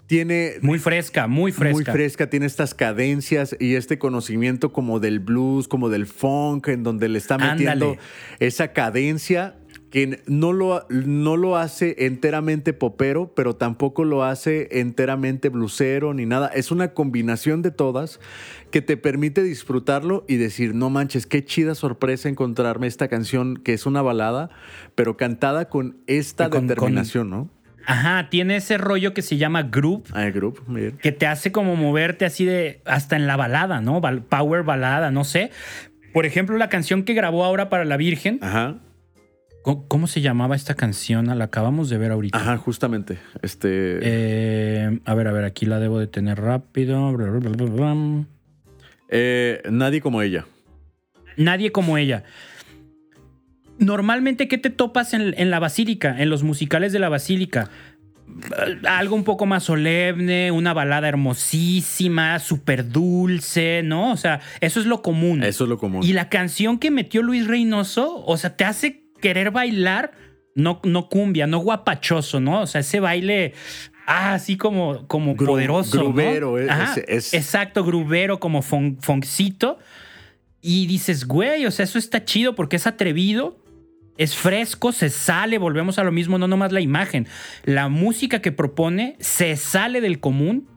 Tiene 0.08 0.54
Muy 0.62 0.80
fresca, 0.80 1.28
muy 1.28 1.52
fresca. 1.52 1.74
muy 1.74 1.84
fresca, 1.86 2.30
tiene 2.30 2.46
estas 2.46 2.74
cadencias 2.74 3.56
y 3.60 3.76
este 3.76 3.98
conocimiento 3.98 4.72
como 4.72 5.00
del 5.00 5.20
blues, 5.20 5.68
como 5.68 5.90
del 5.90 6.06
funk, 6.06 6.68
en 6.68 6.84
donde 6.84 7.10
le 7.10 7.18
está 7.18 7.38
metiendo 7.38 7.92
Ándale. 7.92 8.00
esa 8.40 8.72
cadencia 8.74 9.58
que 9.92 10.22
no 10.28 10.52
lo, 10.52 10.86
no 10.90 11.38
lo 11.38 11.56
hace 11.56 11.96
enteramente 12.06 12.74
popero, 12.74 13.34
pero 13.34 13.56
tampoco 13.56 14.04
lo 14.04 14.24
hace 14.26 14.68
enteramente 14.80 15.48
blusero 15.48 16.14
ni 16.14 16.26
nada. 16.26 16.48
Es 16.50 16.70
una 16.72 16.94
combinación 16.94 17.62
de 17.62 17.72
todas 17.72 18.20
que 18.72 18.82
te 18.82 18.98
permite 18.98 19.42
disfrutarlo 19.42 20.26
y 20.28 20.36
decir, 20.36 20.76
no 20.76 20.90
manches, 20.90 21.26
qué 21.28 21.46
chida 21.46 21.76
sorpresa 21.76 22.28
encontrarme 22.28 22.88
esta 22.88 23.08
canción 23.08 23.56
que 23.56 23.72
es 23.74 23.86
una 23.86 24.02
balada, 24.02 24.50
pero 24.96 25.16
cantada 25.16 25.70
con 25.70 25.96
esta 26.08 26.50
con- 26.50 26.68
determinación, 26.68 27.30
¿no? 27.30 27.50
Ajá, 27.86 28.30
tiene 28.30 28.58
ese 28.58 28.78
rollo 28.78 29.14
que 29.14 29.22
se 29.22 29.38
llama 29.38 29.64
groove, 29.64 30.04
Ah, 30.14 30.30
muy 30.68 30.82
bien. 30.82 30.98
que 30.98 31.12
te 31.12 31.28
hace 31.28 31.52
como 31.52 31.76
moverte 31.76 32.26
así 32.26 32.46
de 32.46 32.82
hasta 32.86 33.16
en 33.16 33.28
la 33.28 33.36
balada, 33.36 33.82
¿no? 33.82 34.02
Power 34.30 34.64
balada, 34.64 35.12
no 35.12 35.24
sé. 35.24 35.52
Por 36.14 36.26
ejemplo, 36.26 36.58
la 36.58 36.70
canción 36.70 37.04
que 37.04 37.14
grabó 37.14 37.44
ahora 37.44 37.70
para 37.70 37.86
la 37.86 37.98
Virgen. 37.98 38.40
Ajá. 38.42 38.76
¿Cómo, 39.88 40.06
se 40.06 40.22
llamaba 40.22 40.56
esta 40.56 40.76
canción? 40.76 41.36
La 41.38 41.46
acabamos 41.46 41.90
de 41.90 41.98
ver 41.98 42.12
ahorita. 42.12 42.38
Ajá, 42.38 42.56
justamente. 42.58 43.18
Este. 43.42 43.98
Eh, 44.02 45.00
a 45.06 45.14
ver, 45.16 45.28
a 45.28 45.32
ver, 45.32 45.44
aquí 45.44 45.66
la 45.66 45.80
debo 45.80 45.98
de 46.00 46.06
tener 46.06 46.40
rápido. 46.40 47.18
Eh, 49.10 49.64
nadie 49.72 50.02
como 50.02 50.22
ella. 50.22 50.46
Nadie 51.36 51.72
como 51.72 51.98
ella. 51.98 52.24
Normalmente, 53.78 54.48
¿qué 54.48 54.58
te 54.58 54.70
topas 54.70 55.14
en, 55.14 55.34
en 55.38 55.50
la 55.52 55.60
basílica, 55.60 56.16
en 56.22 56.30
los 56.30 56.44
musicales 56.44 56.94
de 56.94 57.00
la 57.00 57.10
basílica? 57.10 57.70
Eh, 58.68 58.88
Algo 58.88 59.16
un 59.16 59.24
poco 59.24 59.46
más 59.46 59.64
solemne, 59.64 60.52
una 60.52 60.74
balada 60.74 61.08
hermosísima, 61.10 62.40
súper 62.40 62.90
dulce, 62.90 63.82
¿no? 63.84 64.12
O 64.12 64.18
sea, 64.18 64.40
eso 64.62 64.80
es 64.80 64.86
lo 64.86 65.02
común. 65.02 65.44
Eso 65.44 65.66
es 65.66 65.70
lo 65.70 65.78
común. 65.78 66.04
Y 66.04 66.14
la 66.14 66.30
canción 66.30 66.80
que 66.80 66.90
metió 66.92 67.22
Luis 67.22 67.48
Reynoso, 67.48 68.24
o 68.26 68.38
sea, 68.38 68.56
te 68.56 68.64
hace 68.66 69.04
querer 69.22 69.52
bailar, 69.52 70.12
no, 70.56 70.80
no 70.84 71.10
cumbia, 71.10 71.48
no 71.48 71.60
guapachoso, 71.60 72.40
¿no? 72.40 72.62
O 72.62 72.68
sea, 72.68 72.82
ese 72.82 73.00
baile, 73.02 73.54
ah, 74.08 74.34
así 74.36 74.56
como, 74.56 75.06
como 75.08 75.36
Gru- 75.36 75.48
poderoso. 75.48 75.98
¿no? 75.98 76.04
grubero, 76.06 76.58
es- 76.60 76.70
Ajá, 76.70 76.96
es- 77.08 77.34
Exacto, 77.34 77.84
grubero, 77.84 78.40
como 78.40 78.62
fon- 78.62 78.98
foncito. 79.02 79.80
Y 80.62 80.88
dices, 80.88 81.28
güey, 81.28 81.66
o 81.68 81.72
sea, 81.72 81.84
eso 81.84 82.00
está 82.00 82.24
chido 82.26 82.56
porque 82.56 82.78
es 82.78 82.88
atrevido. 82.88 83.60
Es 84.18 84.36
fresco, 84.36 84.92
se 84.92 85.10
sale, 85.10 85.58
volvemos 85.58 86.00
a 86.00 86.04
lo 86.04 86.12
mismo, 86.12 86.38
no 86.38 86.48
nomás 86.48 86.72
la 86.72 86.82
imagen. 86.82 87.28
La 87.64 87.90
música 87.90 88.42
que 88.42 88.52
propone 88.52 89.18
se 89.20 89.56
sale 89.58 90.02
del 90.02 90.20
común 90.20 90.70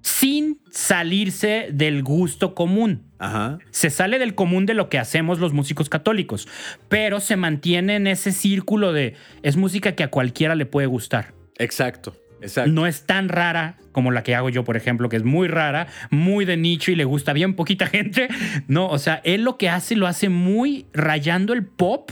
sin 0.00 0.60
salirse 0.70 1.68
del 1.72 2.02
gusto 2.02 2.54
común 2.54 3.08
Ajá. 3.18 3.58
se 3.70 3.90
sale 3.90 4.18
del 4.18 4.34
común 4.34 4.64
de 4.64 4.74
lo 4.74 4.88
que 4.88 4.98
hacemos 4.98 5.38
los 5.40 5.52
músicos 5.52 5.88
católicos, 5.88 6.48
pero 6.88 7.20
se 7.20 7.36
mantiene 7.36 7.96
en 7.96 8.06
ese 8.06 8.32
círculo 8.32 8.92
de 8.92 9.14
es 9.42 9.56
música 9.56 9.92
que 9.92 10.04
a 10.04 10.10
cualquiera 10.10 10.54
le 10.54 10.66
puede 10.66 10.86
gustar. 10.86 11.34
Exacto. 11.58 12.16
Exacto. 12.40 12.70
No 12.70 12.86
es 12.86 13.04
tan 13.04 13.28
rara 13.28 13.76
como 13.90 14.12
la 14.12 14.22
que 14.22 14.36
hago 14.36 14.48
yo, 14.48 14.62
por 14.62 14.76
ejemplo, 14.76 15.08
que 15.08 15.16
es 15.16 15.24
muy 15.24 15.48
rara, 15.48 15.88
muy 16.10 16.44
de 16.44 16.56
nicho 16.56 16.92
y 16.92 16.94
le 16.94 17.04
gusta 17.04 17.32
bien 17.32 17.54
poquita 17.54 17.86
gente. 17.88 18.28
No, 18.68 18.86
o 18.88 18.98
sea, 18.98 19.20
él 19.24 19.42
lo 19.42 19.58
que 19.58 19.68
hace 19.68 19.96
lo 19.96 20.06
hace 20.06 20.28
muy 20.28 20.86
rayando 20.92 21.52
el 21.52 21.66
pop. 21.66 22.10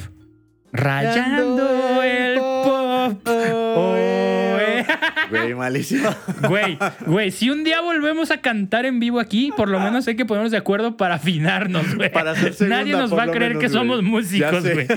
Rayando 0.77 2.03
el 2.03 2.39
pop. 2.39 3.21
Oh, 3.29 3.95
eh. 3.97 4.85
Güey, 5.31 5.55
malísimo. 5.55 6.09
Güey, 6.49 6.79
güey, 7.07 7.31
si 7.31 7.51
un 7.51 7.65
día 7.65 7.81
volvemos 7.81 8.31
a 8.31 8.41
cantar 8.41 8.87
en 8.87 9.01
vivo 9.01 9.19
aquí, 9.21 9.53
por 9.57 9.69
lo 9.69 9.81
menos 9.81 10.07
hay 10.07 10.17
que 10.17 10.25
ponernos 10.25 10.53
de 10.53 10.59
acuerdo 10.59 10.97
para 10.97 11.17
afinarnos, 11.17 11.95
güey. 11.95 12.13
Para 12.13 12.33
hacer 12.33 12.55
segunda, 12.55 12.79
Nadie 12.79 12.93
nos 12.93 13.13
va 13.13 13.25
a 13.25 13.31
creer 13.31 13.55
menos, 13.55 13.63
que 13.63 13.69
güey. 13.69 13.79
somos 13.79 14.03
músicos, 14.03 14.63
güey. 14.63 14.87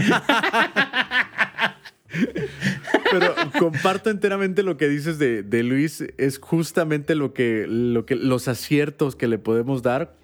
Pero 3.12 3.34
comparto 3.58 4.10
enteramente 4.10 4.64
lo 4.64 4.78
que 4.78 4.88
dices 4.88 5.20
de, 5.20 5.44
de 5.44 5.64
Luis. 5.64 6.04
Es 6.18 6.38
justamente 6.40 7.16
lo 7.16 7.34
que, 7.34 7.66
lo 7.68 8.06
que 8.06 8.16
los 8.16 8.48
aciertos 8.48 9.16
que 9.16 9.28
le 9.28 9.38
podemos 9.38 9.82
dar. 9.82 10.16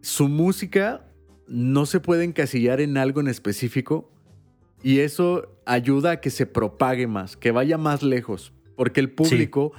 Su 0.00 0.28
música 0.28 1.02
no 1.46 1.86
se 1.86 2.00
puede 2.00 2.24
encasillar 2.24 2.80
en 2.80 2.96
algo 2.96 3.20
en 3.20 3.28
específico 3.28 4.10
y 4.82 5.00
eso 5.00 5.54
ayuda 5.66 6.12
a 6.12 6.20
que 6.20 6.30
se 6.30 6.46
propague 6.46 7.06
más, 7.06 7.36
que 7.36 7.50
vaya 7.50 7.78
más 7.78 8.02
lejos, 8.02 8.52
porque 8.76 9.00
el 9.00 9.10
público 9.10 9.72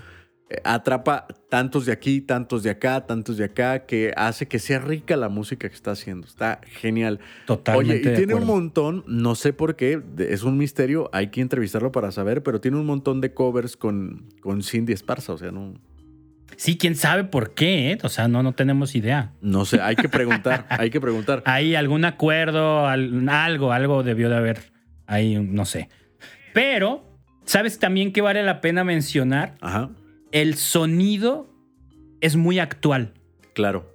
eh, 0.50 0.62
atrapa 0.64 1.28
tantos 1.50 1.86
de 1.86 1.92
aquí, 1.92 2.22
tantos 2.22 2.64
de 2.64 2.70
acá, 2.72 3.06
tantos 3.06 3.38
de 3.38 3.46
acá, 3.46 3.86
que 3.86 4.14
hace 4.18 4.48
que 4.48 4.60
sea 4.60 4.80
rica 4.80 5.16
la 5.16 5.30
música 5.30 5.70
que 5.70 5.76
está 5.76 5.92
haciendo. 5.92 6.28
Está 6.28 6.60
genial. 6.66 7.20
Totalmente. 7.46 8.10
Oye, 8.10 8.14
y 8.14 8.16
tiene 8.18 8.34
un 8.36 8.46
montón, 8.46 9.04
no 9.08 9.36
sé 9.36 9.54
por 9.54 9.76
qué, 9.76 10.02
es 10.18 10.44
un 10.44 10.58
misterio, 10.58 11.10
hay 11.14 11.28
que 11.28 11.42
entrevistarlo 11.42 11.92
para 11.92 12.12
saber, 12.12 12.44
pero 12.44 12.60
tiene 12.60 12.78
un 12.78 12.86
montón 12.86 13.22
de 13.22 13.34
covers 13.34 13.78
con, 13.78 14.26
con 14.42 14.62
Cindy 14.64 14.94
Esparza, 14.94 15.34
o 15.34 15.38
sea, 15.38 15.52
no, 15.52 15.74
Sí, 16.58 16.78
quién 16.80 16.96
sabe 16.96 17.24
por 17.26 17.54
qué, 17.54 17.92
¿eh? 17.92 17.98
O 18.04 18.10
sea, 18.10 18.28
no, 18.28 18.42
no 18.42 18.54
tenemos 18.54 18.96
idea. 18.96 19.34
no 19.40 19.66
sé, 19.66 19.80
hay 19.82 19.96
que 19.96 20.10
preguntar, 20.10 20.66
hay 20.70 20.90
que 20.90 21.00
preguntar. 21.00 21.44
Hay 21.46 21.76
algún 21.76 22.06
acuerdo, 22.06 22.88
al- 22.88 23.30
algo, 23.30 23.72
algo 23.72 24.02
debió 24.02 24.30
de 24.30 24.36
haber 24.38 24.72
ahí, 25.10 25.36
no 25.36 25.66
sé. 25.66 25.90
Pero, 26.54 27.04
¿sabes 27.46 27.80
también 27.80 28.14
que 28.14 28.22
vale 28.22 28.44
la 28.44 28.62
pena 28.62 28.84
mencionar? 28.84 29.56
Ajá, 29.62 29.90
El 30.32 30.56
sonido 30.56 31.50
es 32.22 32.36
muy 32.36 32.60
actual. 32.60 33.14
claro. 33.54 33.94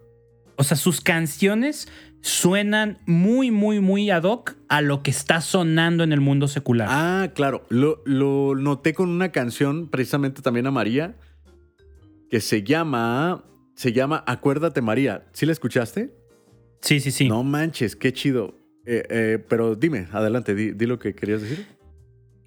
O 0.57 0.63
sea, 0.63 0.77
sus 0.77 1.01
canciones 1.01 1.89
suenan 2.21 2.99
muy, 3.07 3.51
muy, 3.51 3.81
muy 3.81 4.09
ad 4.11 4.23
hoc 4.23 4.55
a 4.69 4.83
lo 4.83 5.03
que 5.03 5.11
está 5.11 5.41
sonando 5.41 6.05
en 6.05 6.13
el 6.13 6.21
mundo 6.21 6.47
secular. 6.47 6.87
Ah, 6.91 7.33
claro, 7.35 7.67
lo, 7.71 8.01
lo 8.07 8.55
noté 8.55 8.95
con 8.95 9.09
una 9.09 9.33
canción, 9.33 9.89
precisamente 9.89 10.43
también 10.43 10.69
a 10.69 10.71
María, 10.71 11.17
que 12.31 12.41
se 12.41 12.63
llama, 12.63 13.45
se 13.75 13.93
llama 13.93 14.23
Acuérdate 14.29 14.81
María. 14.81 15.27
¿Sí 15.33 15.45
la 15.45 15.51
escuchaste? 15.53 16.15
sí, 16.81 17.01
sí, 17.01 17.11
sí. 17.11 17.29
No 17.29 17.43
manches, 17.43 17.97
qué 17.97 18.13
chido. 18.13 18.55
Eh, 18.87 19.03
eh, 19.09 19.39
pero 19.49 19.75
dime, 19.77 20.09
adelante, 20.13 20.55
di, 20.55 20.87
lo 20.87 20.99
que 20.99 21.15
querías 21.15 21.43
decir. 21.43 21.67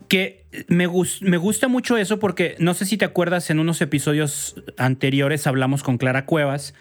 Que 0.07 0.45
me, 0.67 0.85
gus- 0.87 1.21
me 1.21 1.37
gusta 1.37 1.67
mucho 1.67 1.97
eso 1.97 2.19
porque 2.19 2.55
no 2.59 2.73
sé 2.73 2.85
si 2.85 2.97
te 2.97 3.05
acuerdas, 3.05 3.49
en 3.49 3.59
unos 3.59 3.81
episodios 3.81 4.55
anteriores 4.77 5.47
hablamos 5.47 5.83
con 5.83 5.97
Clara 5.97 6.25
Cuevas 6.25 6.73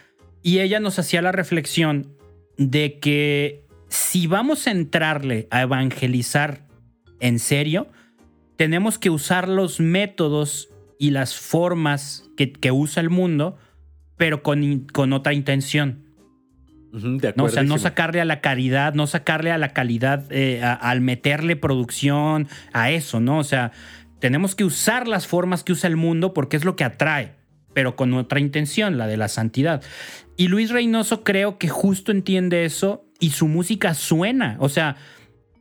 y 0.43 0.61
ella 0.61 0.79
nos 0.79 0.99
hacía 0.99 1.23
la 1.23 1.33
reflexión 1.33 2.15
de 2.57 2.99
que 3.01 3.65
si 3.89 4.27
vamos 4.27 4.67
a 4.67 4.71
entrarle 4.71 5.49
a 5.51 5.63
evangelizar 5.63 6.67
en 7.21 7.39
serio, 7.39 7.89
tenemos 8.57 8.99
que 8.99 9.11
usar 9.11 9.49
los 9.49 9.81
métodos 9.81 10.69
y 10.99 11.11
las 11.11 11.35
formas 11.37 12.31
que, 12.37 12.53
que 12.53 12.71
usa 12.73 13.03
el 13.03 13.11
mundo, 13.11 13.59
pero 14.17 14.43
con, 14.43 14.87
con 14.93 15.13
otra 15.13 15.35
intención. 15.35 16.06
De 16.93 17.35
¿no? 17.37 17.45
O 17.45 17.49
sea, 17.49 17.63
no 17.63 17.79
sacarle 17.79 18.21
a 18.21 18.25
la 18.25 18.41
caridad, 18.41 18.95
no 18.95 19.07
sacarle 19.07 19.51
a 19.51 19.59
la 19.59 19.71
calidad 19.75 20.25
eh, 20.31 20.63
a- 20.63 20.73
al 20.75 21.01
meterle 21.01 21.57
producción 21.57 22.49
a 22.73 22.91
eso, 22.91 23.21
¿no? 23.21 23.39
O 23.39 23.45
sea, 23.45 23.73
tenemos 24.19 24.55
que 24.55 24.65
usar 24.65 25.07
las 25.09 25.27
formas 25.27 25.63
que 25.65 25.73
usa 25.73 25.89
el 25.89 25.97
mundo 25.97 26.33
porque 26.33 26.57
es 26.57 26.65
lo 26.65 26.75
que 26.77 26.85
atrae, 26.85 27.35
pero 27.75 27.97
con 27.97 28.15
otra 28.15 28.41
intención, 28.41 28.97
la 28.99 29.07
de 29.07 29.17
la 29.19 29.29
santidad. 29.29 29.83
Y 30.39 30.49
Luis 30.49 30.71
Reynoso 30.71 31.23
creo 31.25 31.59
que 31.59 31.69
justo 31.69 32.13
entiende 32.13 32.65
eso 32.65 33.05
y 33.21 33.31
su 33.31 33.47
música 33.49 33.93
suena, 33.95 34.57
o 34.61 34.69
sea, 34.69 34.97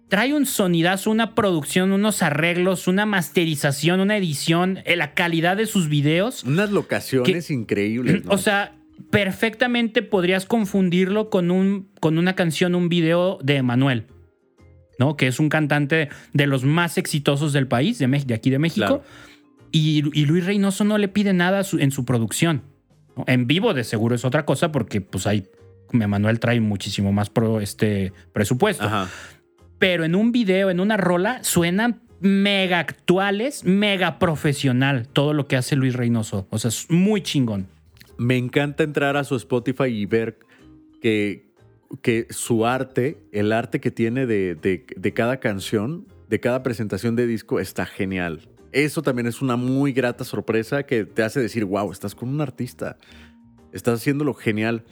trae 0.08 0.34
un 0.34 0.46
sonidazo, 0.46 1.10
una 1.12 1.34
producción, 1.36 1.91
unos 1.91 2.22
arreglos, 2.22 2.88
una 2.88 3.05
masterización, 3.05 4.00
una 4.00 4.15
edición, 4.17 4.79
eh, 4.86 4.96
la 4.96 5.13
calidad 5.13 5.58
de 5.58 5.65
sus 5.65 5.89
videos. 5.89 6.44
Unas 6.44 6.70
locaciones 6.72 7.50
increíbles. 7.50 8.24
¿no? 8.25 8.32
O 8.32 8.38
sea, 8.38 8.75
perfectamente 9.11 10.01
podrías 10.01 10.45
confundirlo 10.45 11.29
con, 11.29 11.51
un, 11.51 11.89
con 11.99 12.17
una 12.17 12.35
canción, 12.35 12.75
un 12.75 12.89
video 12.89 13.39
de 13.43 13.57
Emanuel, 13.57 14.07
¿no? 14.99 15.15
Que 15.17 15.27
es 15.27 15.39
un 15.39 15.49
cantante 15.49 16.09
de 16.33 16.47
los 16.47 16.63
más 16.63 16.97
exitosos 16.97 17.53
del 17.53 17.67
país, 17.67 17.99
de, 17.99 18.07
de 18.07 18.33
aquí 18.33 18.49
de 18.49 18.59
México. 18.59 18.85
Claro. 18.87 19.03
Y, 19.71 20.03
y 20.19 20.25
Luis 20.25 20.45
Reynoso 20.45 20.83
no 20.83 20.97
le 20.97 21.07
pide 21.07 21.33
nada 21.33 21.63
su- 21.63 21.79
en 21.79 21.91
su 21.91 22.05
producción. 22.05 22.63
¿no? 23.17 23.23
En 23.27 23.47
vivo, 23.47 23.73
de 23.73 23.83
seguro, 23.83 24.15
es 24.15 24.25
otra 24.25 24.45
cosa, 24.45 24.71
porque 24.71 25.01
pues 25.01 25.27
hay. 25.27 25.47
Emanuel 25.93 26.39
trae 26.39 26.59
muchísimo 26.59 27.11
más 27.11 27.29
pro, 27.29 27.61
este, 27.61 28.11
presupuesto. 28.33 28.83
Ajá. 28.85 29.09
Pero 29.79 30.03
en 30.03 30.15
un 30.15 30.31
video, 30.31 30.69
en 30.69 30.79
una 30.79 30.97
rola, 30.97 31.43
suenan 31.43 32.01
mega 32.21 32.79
actuales, 32.79 33.63
mega 33.65 34.17
profesional 34.17 35.07
todo 35.07 35.33
lo 35.33 35.47
que 35.47 35.55
hace 35.57 35.75
Luis 35.75 35.93
Reynoso. 35.93 36.47
O 36.49 36.57
sea, 36.57 36.69
es 36.69 36.89
muy 36.89 37.21
chingón. 37.21 37.67
Me 38.17 38.38
encanta 38.38 38.84
entrar 38.84 39.17
a 39.17 39.24
su 39.24 39.36
Spotify 39.36 39.86
y 39.86 40.05
ver 40.05 40.39
que, 41.01 41.51
que 42.01 42.27
su 42.29 42.65
arte, 42.65 43.17
el 43.31 43.51
arte 43.51 43.79
que 43.79 43.91
tiene 43.91 44.25
de, 44.25 44.55
de- 44.55 45.13
cada 45.13 45.39
canción, 45.39 46.07
de 46.29 46.39
cada 46.39 46.63
presentación 46.63 47.15
de 47.15 47.27
disco, 47.27 47.60
está 47.60 47.86
genial. 47.86 48.48
eso 48.72 49.01
también 49.01 49.27
es 49.27 49.41
una 49.41 49.55
muy 49.55 49.93
grata 49.93 50.24
sorpresa 50.24 50.84
que 50.84 51.05
te 51.05 51.24
hace 51.24 51.39
decir, 51.39 51.65
wow, 51.65 51.91
estás 51.91 52.15
con 52.15 52.29
un 52.29 52.41
artista, 52.41 52.98
estás 53.74 54.00
haciéndolo 54.00 54.34
genial. 54.34 54.84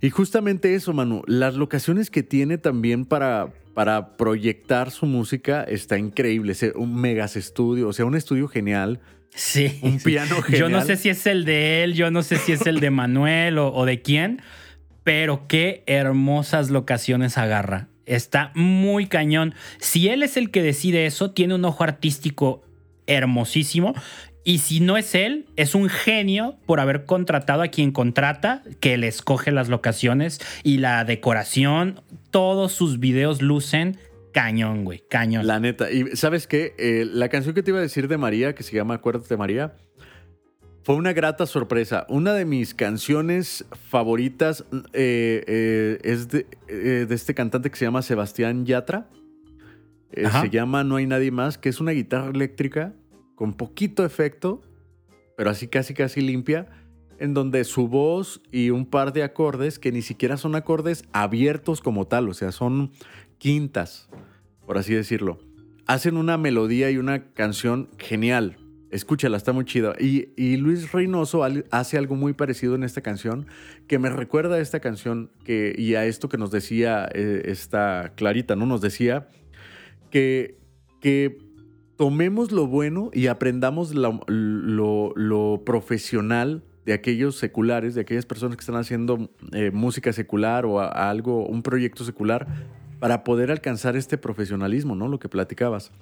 Y 0.00 0.10
justamente 0.10 0.74
eso, 0.74 0.92
Manu, 0.92 1.22
las 1.26 1.56
locaciones 1.56 2.10
que 2.10 2.22
tiene 2.22 2.56
también 2.56 3.04
para, 3.04 3.52
para 3.74 4.16
proyectar 4.16 4.90
su 4.92 5.06
música 5.06 5.64
está 5.64 5.98
increíble. 5.98 6.54
Un 6.76 7.00
megas 7.00 7.34
estudio, 7.36 7.88
o 7.88 7.92
sea, 7.92 8.04
un 8.06 8.14
estudio 8.14 8.46
genial. 8.46 9.00
Sí. 9.34 9.78
Un 9.82 9.98
piano 10.00 10.42
genial. 10.42 10.60
Yo 10.60 10.68
no 10.68 10.84
sé 10.84 10.96
si 10.96 11.08
es 11.08 11.26
el 11.26 11.44
de 11.44 11.84
él, 11.84 11.94
yo 11.94 12.10
no 12.10 12.22
sé 12.22 12.36
si 12.36 12.52
es 12.52 12.66
el 12.66 12.80
de 12.80 12.90
Manuel 12.90 13.58
o, 13.58 13.72
o 13.72 13.84
de 13.84 14.02
quién, 14.02 14.42
pero 15.04 15.46
qué 15.46 15.84
hermosas 15.86 16.70
locaciones 16.70 17.38
agarra. 17.38 17.88
Está 18.06 18.50
muy 18.54 19.06
cañón. 19.06 19.54
Si 19.78 20.08
él 20.08 20.22
es 20.22 20.36
el 20.36 20.50
que 20.50 20.62
decide 20.62 21.06
eso, 21.06 21.30
tiene 21.30 21.54
un 21.54 21.64
ojo 21.64 21.84
artístico 21.84 22.62
hermosísimo. 23.06 23.94
Y 24.44 24.58
si 24.58 24.80
no 24.80 24.96
es 24.96 25.14
él, 25.14 25.46
es 25.56 25.74
un 25.74 25.90
genio 25.90 26.56
por 26.64 26.80
haber 26.80 27.04
contratado 27.04 27.60
a 27.60 27.68
quien 27.68 27.92
contrata, 27.92 28.62
que 28.80 28.96
le 28.96 29.06
escoge 29.06 29.50
las 29.50 29.68
locaciones 29.68 30.40
y 30.62 30.78
la 30.78 31.04
decoración. 31.04 32.00
Todos 32.30 32.72
sus 32.72 32.98
videos 32.98 33.42
lucen 33.42 33.98
cañón, 34.38 34.84
güey, 34.84 35.02
cañón. 35.08 35.48
La 35.48 35.58
neta. 35.58 35.90
Y 35.90 36.14
sabes 36.14 36.46
qué? 36.46 36.72
Eh, 36.78 37.04
la 37.10 37.28
canción 37.28 37.56
que 37.56 37.62
te 37.64 37.72
iba 37.72 37.80
a 37.80 37.82
decir 37.82 38.06
de 38.06 38.16
María, 38.18 38.54
que 38.54 38.62
se 38.62 38.76
llama 38.76 38.94
Acuérdate 38.94 39.36
María, 39.36 39.74
fue 40.84 40.94
una 40.94 41.12
grata 41.12 41.44
sorpresa. 41.44 42.06
Una 42.08 42.32
de 42.34 42.44
mis 42.44 42.72
canciones 42.72 43.64
favoritas 43.90 44.64
eh, 44.92 45.42
eh, 45.48 45.98
es 46.04 46.28
de, 46.28 46.46
de, 46.68 47.12
este 47.12 47.34
cantante 47.34 47.68
que 47.68 47.76
se 47.76 47.84
llama 47.84 48.00
Sebastián 48.00 48.64
Yatra. 48.64 49.08
se 50.12 50.50
llama 50.50 50.84
No 50.84 50.96
hay 50.96 51.06
nadie 51.06 51.32
más, 51.32 51.58
que 51.58 51.68
es 51.68 51.80
una 51.80 51.90
guitarra 51.90 52.30
eléctrica 52.30 52.94
con 53.34 53.54
poquito 53.54 54.04
efecto, 54.04 54.62
pero 55.36 55.50
así 55.50 55.66
casi 55.66 55.94
casi 55.94 56.20
limpia, 56.20 56.68
en 57.18 57.34
donde 57.34 57.64
su 57.64 57.88
voz 57.88 58.40
y 58.52 58.70
un 58.70 58.86
par 58.86 59.12
de 59.12 59.24
acordes 59.24 59.80
que 59.80 59.90
ni 59.90 60.02
siquiera 60.02 60.36
son 60.36 60.54
acordes 60.54 61.02
abiertos 61.12 61.80
como 61.80 62.06
tal, 62.06 62.28
o 62.28 62.34
sea, 62.34 62.52
son 62.52 62.92
quintas, 63.38 64.08
por 64.68 64.76
así 64.76 64.92
decirlo. 64.92 65.38
Hacen 65.86 66.18
una 66.18 66.36
melodía 66.36 66.90
y 66.90 66.98
una 66.98 67.32
canción 67.32 67.88
genial. 67.96 68.58
Escúchala, 68.90 69.38
está 69.38 69.54
muy 69.54 69.64
chida. 69.64 69.94
Y, 69.98 70.58
Luis 70.58 70.92
Reynoso 70.92 71.42
hace 71.70 71.96
algo 71.96 72.16
muy 72.16 72.34
parecido 72.34 72.74
en 72.74 72.82
esta 72.82 73.00
canción, 73.00 73.46
que 73.86 73.98
me 73.98 74.10
recuerda 74.10 74.56
a 74.56 74.60
esta 74.60 74.80
canción 74.80 75.30
que, 75.42 75.74
y 75.74 75.94
a 75.94 76.04
esto 76.04 76.28
que 76.28 76.36
nos 76.36 76.50
decía 76.50 77.08
eh, 77.14 77.44
esta 77.46 78.12
Clarita, 78.14 78.56
¿no? 78.56 78.66
Nos 78.66 78.82
decía 78.82 79.28
que, 80.10 80.58
que 81.00 81.38
tomemos 81.96 82.52
lo 82.52 82.66
bueno 82.66 83.08
y 83.14 83.28
aprendamos 83.28 83.94
lo, 83.94 85.62
profesional 85.64 86.62
de 86.84 86.92
aquellos 86.92 87.38
seculares, 87.38 87.94
de 87.94 88.02
aquellas 88.02 88.26
personas 88.26 88.58
que 88.58 88.60
están 88.60 88.76
haciendo 88.76 89.30
eh, 89.52 89.70
música 89.70 90.12
secular 90.12 90.66
o 90.66 90.78
algo, 90.78 91.46
un 91.46 91.62
proyecto 91.62 92.04
secular, 92.04 92.46
para 92.98 93.24
poder 93.24 93.50
alcanzar 93.50 93.96
este 93.96 94.18
profesionalismo, 94.18 94.94
¿no? 94.94 95.08
Lo 95.08 95.18
que 95.18 95.28
platicabas. 95.28 95.92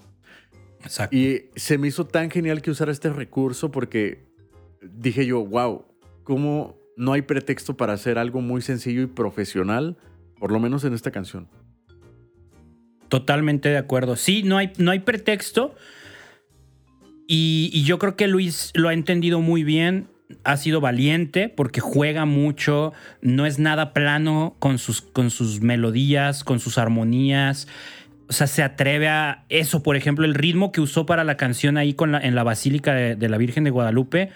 Exacto. 0.82 1.16
Y 1.16 1.50
se 1.56 1.78
me 1.78 1.88
hizo 1.88 2.06
tan 2.06 2.30
genial 2.30 2.62
que 2.62 2.70
usara 2.70 2.92
este 2.92 3.10
recurso 3.10 3.70
porque 3.70 4.24
dije 4.80 5.26
yo, 5.26 5.44
wow, 5.44 5.84
¿cómo 6.22 6.78
no 6.96 7.12
hay 7.12 7.22
pretexto 7.22 7.76
para 7.76 7.92
hacer 7.92 8.18
algo 8.18 8.40
muy 8.40 8.62
sencillo 8.62 9.02
y 9.02 9.06
profesional, 9.06 9.96
por 10.38 10.52
lo 10.52 10.60
menos 10.60 10.84
en 10.84 10.94
esta 10.94 11.10
canción? 11.10 11.48
Totalmente 13.08 13.68
de 13.68 13.78
acuerdo. 13.78 14.16
Sí, 14.16 14.42
no 14.42 14.56
hay, 14.56 14.72
no 14.78 14.90
hay 14.90 15.00
pretexto. 15.00 15.74
Y, 17.28 17.82
yo 17.84 17.98
creo 17.98 18.16
que 18.16 18.28
Luis 18.28 18.70
lo 18.74 18.88
ha 18.88 18.94
entendido 18.94 19.40
muy 19.40 19.64
bien. 19.64 20.08
Ha 20.44 20.56
sido 20.56 20.80
valiente 20.80 21.48
porque 21.48 21.80
juega 21.80 22.24
mucho. 22.24 22.92
No 23.20 23.46
es 23.46 23.58
nada 23.58 23.92
plano 23.92 24.56
con 24.58 24.78
sus, 24.78 25.00
con 25.00 25.30
sus 25.30 25.60
melodías, 25.60 26.44
con 26.44 26.60
sus 26.60 26.78
armonías. 26.78 27.68
O 28.28 28.32
sea, 28.32 28.46
se 28.46 28.62
atreve 28.62 29.08
a 29.08 29.44
eso. 29.48 29.82
Por 29.82 29.96
ejemplo, 29.96 30.24
el 30.24 30.34
ritmo 30.34 30.72
que 30.72 30.80
usó 30.80 31.06
para 31.06 31.24
la 31.24 31.36
canción 31.36 31.76
ahí 31.76 31.94
con 31.94 32.14
en 32.14 32.34
la 32.34 32.42
Basílica 32.42 32.92
de, 32.94 33.28
la 33.28 33.38
Virgen 33.38 33.64
de 33.64 33.70
Guadalupe. 33.70 34.30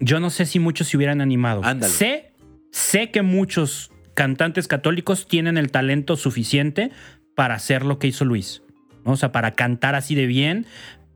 Yo 0.00 0.18
no 0.18 0.30
sé 0.30 0.46
si 0.46 0.58
muchos 0.58 0.88
se 0.88 0.96
hubieran 0.96 1.20
animado. 1.20 1.62
Sé, 1.82 2.32
sé 2.72 3.10
que 3.10 3.22
muchos 3.22 3.92
cantantes 4.14 4.68
católicos 4.68 5.28
tienen 5.28 5.58
el 5.58 5.70
talento 5.70 6.16
suficiente 6.16 6.90
para 7.34 7.54
hacer 7.54 7.84
lo 7.84 7.98
que 7.98 8.08
hizo 8.08 8.24
Luis. 8.24 8.62
O 9.04 9.16
sea, 9.16 9.32
para 9.32 9.52
cantar 9.52 9.94
así 9.94 10.14
de 10.14 10.26
bien, 10.26 10.66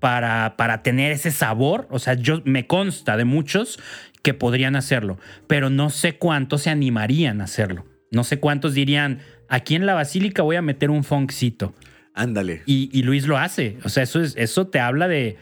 para, 0.01 0.57
para 0.57 0.83
tener 0.83 1.13
ese 1.13 1.31
sabor. 1.31 1.87
O 1.91 1.99
sea, 1.99 2.15
yo 2.15 2.43
me 2.45 2.67
consta 2.67 3.17
de 3.17 3.25
muchos 3.25 3.79
que 4.23 4.35
podrían 4.35 4.77
hacerlo, 4.77 5.19
pero 5.47 5.71
no 5.71 5.91
sé 5.91 6.17
cuántos 6.17 6.63
se 6.63 6.71
animarían 6.71 7.41
a 7.41 7.45
hacerlo. 7.45 7.87
No 8.11 8.25
sé 8.25 8.41
cuántos 8.41 8.75
dirían, 8.75 9.21
aquí 9.49 9.75
en 9.75 9.87
la 9.87 9.95
basílica 9.95 10.43
voy 10.43 10.57
a 10.57 10.63
meter 10.63 10.91
un 10.91 11.05
funkcito. 11.05 11.75
Ándale. 12.15 12.63
Y, 12.67 13.03
Luis 13.03 13.27
lo 13.27 13.39
hace. 13.39 13.79
O 13.85 13.89
sea, 13.89 14.03
eso, 14.03 14.21
es, 14.21 14.35
eso 14.37 14.67
te 14.67 14.81
habla 14.81 15.07
de, 15.07 15.37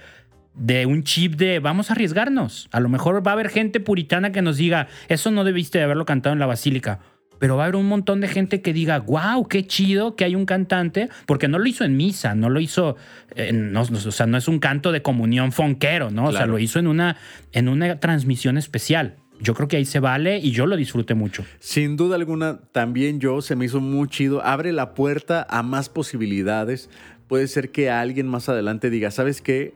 de 0.54 0.84
un 0.84 1.04
chip 1.04 1.36
de 1.36 1.58
vamos 1.58 1.90
a 1.90 1.94
arriesgarnos. 1.94 2.68
A 2.70 2.80
lo 2.80 2.88
mejor 2.88 3.26
va 3.26 3.30
a 3.30 3.34
haber 3.34 3.48
gente 3.48 3.80
puritana 3.80 4.30
que 4.30 4.42
nos 4.42 4.58
diga, 4.58 4.88
eso 5.08 5.30
no 5.30 5.44
debiste 5.44 5.78
de 5.78 5.84
haberlo 5.84 6.04
cantado 6.04 6.34
en 6.34 6.38
la 6.38 6.46
basílica 6.46 7.00
pero 7.38 7.56
va 7.56 7.64
a 7.64 7.66
haber 7.66 7.76
un 7.76 7.86
montón 7.86 8.20
de 8.20 8.28
gente 8.28 8.62
que 8.62 8.72
diga, 8.72 8.98
wow, 9.00 9.46
qué 9.48 9.66
chido 9.66 10.16
que 10.16 10.24
hay 10.24 10.34
un 10.34 10.46
cantante, 10.46 11.08
porque 11.26 11.48
no 11.48 11.58
lo 11.58 11.66
hizo 11.66 11.84
en 11.84 11.96
misa, 11.96 12.34
no 12.34 12.50
lo 12.50 12.60
hizo, 12.60 12.96
o 13.36 14.10
sea, 14.12 14.26
no 14.26 14.36
es 14.36 14.48
un 14.48 14.58
canto 14.58 14.92
de 14.92 15.02
comunión 15.02 15.52
fonquero, 15.52 16.10
¿no? 16.10 16.26
O 16.26 16.32
sea, 16.32 16.46
lo 16.46 16.58
hizo 16.58 16.78
en 16.78 16.86
una, 16.86 17.16
en 17.52 17.68
una 17.68 18.00
transmisión 18.00 18.58
especial. 18.58 19.16
Yo 19.40 19.54
creo 19.54 19.68
que 19.68 19.76
ahí 19.76 19.84
se 19.84 20.00
vale 20.00 20.38
y 20.38 20.50
yo 20.52 20.66
lo 20.66 20.76
disfruté 20.76 21.14
mucho. 21.14 21.44
Sin 21.58 21.96
duda 21.96 22.16
alguna, 22.16 22.60
también 22.72 23.20
yo 23.20 23.42
se 23.42 23.54
me 23.54 23.66
hizo 23.66 23.80
muy 23.80 24.08
chido. 24.08 24.42
Abre 24.42 24.72
la 24.72 24.94
puerta 24.94 25.46
a 25.50 25.62
más 25.62 25.90
posibilidades. 25.90 26.88
Puede 27.28 27.46
ser 27.48 27.70
que 27.70 27.90
alguien 27.90 28.28
más 28.28 28.48
adelante 28.48 28.88
diga, 28.88 29.10
¿sabes 29.10 29.42
qué? 29.42 29.74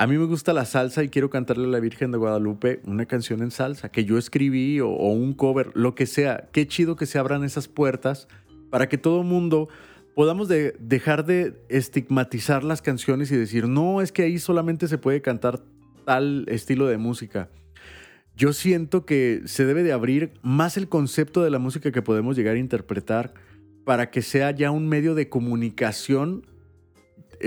A 0.00 0.06
mí 0.06 0.16
me 0.16 0.24
gusta 0.24 0.54
la 0.54 0.64
salsa 0.64 1.04
y 1.04 1.10
quiero 1.10 1.28
cantarle 1.28 1.66
a 1.66 1.68
la 1.68 1.78
Virgen 1.78 2.10
de 2.10 2.16
Guadalupe 2.16 2.80
una 2.86 3.04
canción 3.04 3.42
en 3.42 3.50
salsa 3.50 3.90
que 3.90 4.06
yo 4.06 4.16
escribí 4.16 4.80
o, 4.80 4.88
un 4.88 5.34
cover, 5.34 5.72
lo 5.74 5.94
que 5.94 6.06
sea. 6.06 6.48
Qué 6.52 6.66
chido 6.66 6.96
que 6.96 7.04
se 7.04 7.18
abran 7.18 7.44
esas 7.44 7.68
puertas 7.68 8.26
para 8.70 8.88
que 8.88 8.96
todo 8.96 9.22
mundo 9.24 9.68
podamos 10.14 10.48
dejar 10.48 11.26
de 11.26 11.62
estigmatizar 11.68 12.64
las 12.64 12.80
canciones 12.80 13.30
y 13.30 13.36
decir, 13.36 13.68
no, 13.68 14.00
es 14.00 14.10
que 14.10 14.22
ahí 14.22 14.38
solamente 14.38 14.88
se 14.88 14.96
puede 14.96 15.20
cantar 15.20 15.60
tal 16.06 16.46
estilo 16.48 16.86
de 16.86 16.96
música. 16.96 17.50
Yo 18.34 18.54
siento 18.54 19.04
que 19.04 19.42
se 19.44 19.66
debe 19.66 19.82
de 19.82 19.92
abrir 19.92 20.32
más 20.40 20.78
el 20.78 20.88
concepto 20.88 21.42
de 21.42 21.50
la 21.50 21.58
música 21.58 21.92
que 21.92 22.00
podemos 22.00 22.38
llegar 22.38 22.56
a 22.56 22.58
interpretar 22.58 23.34
para 23.84 24.10
que 24.10 24.22
sea 24.22 24.50
ya 24.52 24.70
un 24.70 24.88
medio 24.88 25.14
de 25.14 25.28
comunicación 25.28 26.46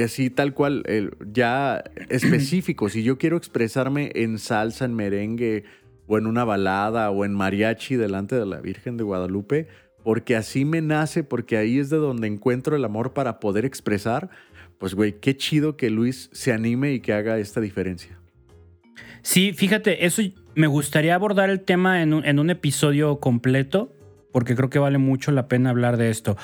así 0.02 0.30
tal 0.30 0.54
cual, 0.54 0.84
ya 1.32 1.84
específico. 2.10 2.90
si 2.90 3.04
yo 3.04 3.18
quiero 3.18 3.38
expresarme 3.38 4.12
en 4.16 4.40
salsa, 4.40 4.86
en 4.86 4.96
merengue, 4.96 5.64
o 6.08 6.18
en 6.18 6.28
una 6.28 6.44
balada, 6.44 7.10
o 7.12 7.26
en 7.26 7.34
mariachi 7.34 7.96
delante 7.96 8.36
de 8.36 8.46
la 8.46 8.60
Virgen 8.60 8.98
de 8.98 9.04
Guadalupe, 9.04 9.68
porque 10.04 10.36
así 10.36 10.66
me 10.66 10.82
nace, 10.82 11.24
porque 11.24 11.58
ahí 11.58 11.80
es 11.80 11.90
de 11.90 11.98
donde 11.98 12.28
encuentro 12.28 12.76
el 12.76 12.84
amor 12.84 13.14
para 13.14 13.40
poder 13.40 13.66
expresar, 13.66 14.30
pues 14.78 14.96
güey, 14.96 15.20
qué 15.20 15.38
chido 15.38 15.78
que 15.78 15.90
Luis 15.90 16.30
se 16.34 16.52
anime 16.52 16.94
y 16.94 17.00
que 17.00 17.14
haga 17.14 17.38
esta 17.40 17.62
diferencia. 17.62 18.20
Sí, 19.22 19.54
fíjate, 19.54 20.06
eso 20.06 20.22
me 20.56 20.68
gustaría 20.68 21.16
abordar 21.16 21.50
el 21.50 21.62
tema 21.62 22.02
en 22.02 22.14
un, 22.14 22.26
en 22.26 22.40
un 22.40 22.50
episodio 22.50 23.20
completo, 23.20 23.94
porque 24.34 24.56
creo 24.56 24.70
que 24.70 24.80
vale 24.80 24.98
mucho 24.98 25.32
la 25.32 25.48
pena 25.48 25.70
hablar 25.70 25.96
de 25.96 26.10
esto. 26.10 26.36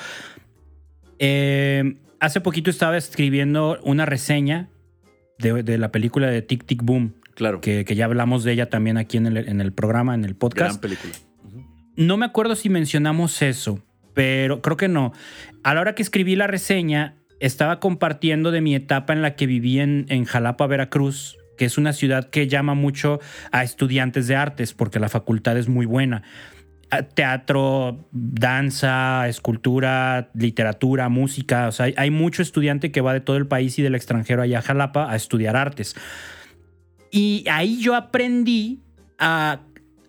Eh, 1.18 1.96
hace 2.20 2.40
poquito 2.40 2.70
estaba 2.70 2.96
escribiendo 2.96 3.78
una 3.82 4.06
reseña 4.06 4.68
de, 5.38 5.78
la 5.78 5.90
película 5.90 6.28
de 6.28 6.42
Tic 6.42 6.64
Tic 6.64 6.82
Boom. 6.82 7.14
Claro. 7.34 7.60
Que, 7.60 7.84
ya 7.84 8.04
hablamos 8.04 8.44
de 8.44 8.52
ella 8.52 8.68
también 8.68 8.98
aquí 8.98 9.16
en 9.16 9.26
el, 9.26 9.72
programa, 9.72 10.14
en 10.14 10.24
el 10.24 10.36
podcast. 10.36 10.72
Gran 10.72 10.80
película. 10.80 11.14
No 11.96 12.16
me 12.16 12.26
acuerdo 12.26 12.54
si 12.54 12.68
mencionamos 12.68 13.40
eso, 13.42 13.82
pero 14.14 14.60
creo 14.60 14.76
que 14.76 14.88
no. 14.88 15.12
A 15.64 15.74
la 15.74 15.80
hora 15.80 15.94
que 15.94 16.02
escribí 16.02 16.36
la 16.36 16.46
reseña, 16.46 17.16
estaba 17.40 17.80
compartiendo 17.80 18.50
de 18.50 18.60
mi 18.60 18.74
etapa 18.74 19.14
en 19.14 19.22
la 19.22 19.34
que 19.34 19.46
viví 19.46 19.80
en, 19.80 20.04
en 20.08 20.26
Jalapa, 20.26 20.66
Veracruz, 20.66 21.38
que 21.56 21.64
es 21.64 21.78
una 21.78 21.94
ciudad 21.94 22.28
que 22.28 22.46
llama 22.46 22.74
mucho 22.74 23.20
a 23.52 23.64
estudiantes 23.64 24.26
de 24.26 24.36
artes 24.36 24.74
porque 24.74 25.00
la 25.00 25.08
facultad 25.08 25.56
es 25.56 25.68
muy 25.68 25.86
buena 25.86 26.22
teatro, 27.14 28.08
danza, 28.12 29.28
escultura, 29.28 30.30
literatura, 30.34 31.08
música. 31.08 31.68
O 31.68 31.72
sea, 31.72 31.88
hay, 31.96 32.10
mucho 32.10 32.42
estudiante 32.42 32.90
que 32.90 33.00
va 33.00 33.12
de 33.12 33.20
todo 33.20 33.36
el 33.36 33.46
país 33.46 33.78
y 33.78 33.82
del 33.82 33.94
extranjero 33.94 34.42
allá 34.42 34.58
a 34.58 34.62
Jalapa 34.62 35.10
a 35.10 35.16
estudiar 35.16 35.56
artes. 35.56 35.94
Y 37.10 37.44
ahí 37.50 37.80
yo 37.80 37.94
aprendí 37.94 38.82
a, 39.18 39.60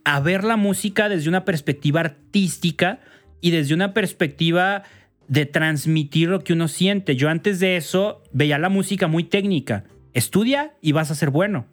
a 0.03 0.19
ver 0.19 0.43
la 0.43 0.57
música 0.57 1.09
desde 1.09 1.29
una 1.29 1.45
perspectiva 1.45 2.01
artística 2.01 2.99
y 3.41 3.51
desde 3.51 3.73
una 3.73 3.93
perspectiva 3.93 4.83
de 5.27 5.45
transmitir 5.45 6.29
lo 6.29 6.43
que 6.43 6.53
uno 6.53 6.67
siente. 6.67 7.15
Yo 7.15 7.29
antes 7.29 7.59
de 7.59 7.77
eso 7.77 8.23
veía 8.31 8.57
la 8.57 8.69
música 8.69 9.07
muy 9.07 9.23
técnica 9.23 9.85
Estudia 10.13 10.75
y 10.81 10.91
vas 10.91 11.11
a 11.11 11.15
ser 11.15 11.29
bueno. 11.29 11.67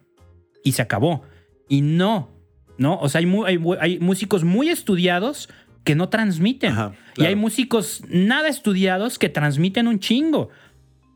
Y 0.63 0.73
se 0.73 0.81
acabó. 0.81 1.23
Y 1.67 1.81
no, 1.81 2.29
¿no? 2.79 2.97
O 2.99 3.09
sea, 3.09 3.19
hay, 3.19 3.59
hay, 3.79 3.99
músicos 3.99 4.43
muy 4.43 4.69
estudiados 4.69 5.49
que 5.83 5.95
no 5.95 6.09
transmiten. 6.09 6.73
Y 7.17 7.25
hay 7.25 7.35
músicos 7.35 8.01
nada 8.07 8.47
estudiados 8.47 9.19
que 9.19 9.29
transmiten 9.29 9.87
un 9.87 9.99
chingo. 9.99 10.49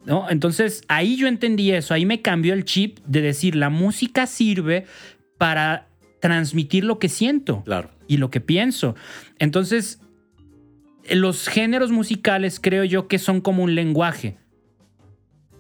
¿no? 0.06 0.30
Entonces 0.30 0.84
ahí 0.90 1.16
yo 1.16 1.28
entendí 1.28 1.72
eso, 1.72 1.94
ahí 1.94 2.06
me 2.06 2.22
cambió 2.22 2.54
el 2.54 2.66
chip 2.66 3.00
de 3.06 3.22
decir, 3.22 3.56
la 3.56 3.70
música 3.70 4.28
sirve 4.28 4.86
para 5.38 5.88
transmitir 6.20 6.84
lo 6.84 7.00
que 7.00 7.08
siento 7.08 7.64
claro. 7.64 7.90
y 8.08 8.18
lo 8.18 8.30
que 8.30 8.42
pienso. 8.42 8.96
Entonces, 9.40 10.02
los 11.10 11.48
géneros 11.48 11.92
musicales 11.92 12.60
creo 12.60 12.84
yo 12.84 13.08
que 13.08 13.20
son 13.20 13.40
como 13.40 13.64
un 13.64 13.76
lenguaje. 13.76 14.38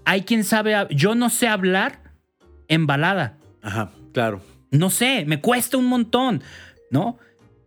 Hay 0.04 0.24
quien 0.24 0.44
sabe, 0.44 0.76
yo 0.90 1.16
no 1.16 1.30
sé 1.30 1.48
hablar 1.48 2.02
en 2.68 2.88
balada. 2.88 3.38
Ajá, 3.62 3.92
claro. 4.12 4.42
No 4.74 4.90
sé, 4.90 5.24
me 5.26 5.40
cuesta 5.40 5.78
un 5.78 5.86
montón, 5.86 6.42
¿no? 6.90 7.20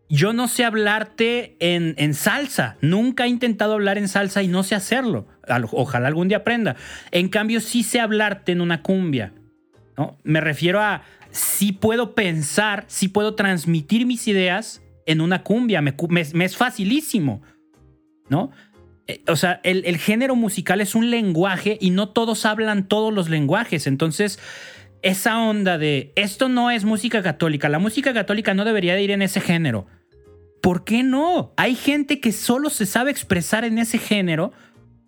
Yo 0.09 0.33
no 0.33 0.49
sé 0.49 0.65
hablarte 0.65 1.57
en, 1.61 1.95
en, 1.99 2.15
salsa. 2.15 2.77
Nunca 2.81 3.25
he 3.25 3.29
intentado 3.29 3.75
hablar 3.75 3.97
en 3.97 4.09
salsa 4.09 4.43
y 4.43 4.49
no 4.49 4.65
sé 4.65 4.75
hacerlo. 4.75 5.27
Ojalá 5.73 6.09
algún 6.09 6.29
día 6.29 6.39
aprenda. 6.39 6.77
En 7.13 7.29
cambio, 7.29 7.61
sí 7.61 7.85
sé 7.85 8.01
hablarte 8.01 8.53
en 8.53 8.61
una 8.61 8.83
cumbia. 8.83 9.33
¿no? 9.97 10.19
Me 10.25 10.41
refiero 10.41 10.81
a 10.81 11.03
sí 11.31 11.73
puedo 11.73 12.15
pensar, 12.15 12.85
sí 12.89 13.09
puedo 13.09 13.35
transmitir 13.35 14.05
mis 14.05 14.27
ideas 14.27 14.83
en 15.07 15.21
una 15.21 15.43
cumbia. 15.45 15.81
Me, 15.83 15.95
es 16.21 16.57
facilísimo. 16.57 17.43
¿No? 18.29 18.51
Eh, 19.07 19.23
o 19.29 19.37
sea, 19.37 19.61
el, 19.63 19.85
el 19.87 19.99
género 19.99 20.35
musical 20.35 20.81
es 20.81 20.97
un 20.97 21.11
lenguaje 21.11 21.79
y 21.81 21.91
no 21.91 22.09
todos 22.09 22.47
hablan 22.47 22.89
todos 22.89 23.15
los 23.15 23.29
lenguajes. 23.29 23.87
Entonces, 23.87 24.41
esa 25.03 25.39
onda 25.39 25.79
de 25.79 26.13
esto 26.17 26.49
no 26.49 26.71
es 26.71 26.85
música 26.85 27.23
católica, 27.23 27.69
la 27.69 27.79
música 27.79 28.13
católica 28.13 28.55
no 28.55 28.65
debería 28.65 28.95
de 28.95 29.03
ir 29.03 29.11
en 29.11 29.23
ese 29.23 29.41
género. 29.41 29.87
¿Por 30.63 30.85
qué 30.85 31.03
no? 31.03 31.53
Hay 31.57 31.75
gente 31.75 32.21
que 32.21 32.33
solo 32.33 32.71
se 32.71 32.87
sabe 32.87 33.11
expresar 33.11 33.65
en 33.65 33.79
ese 33.79 33.99
género 33.99 34.53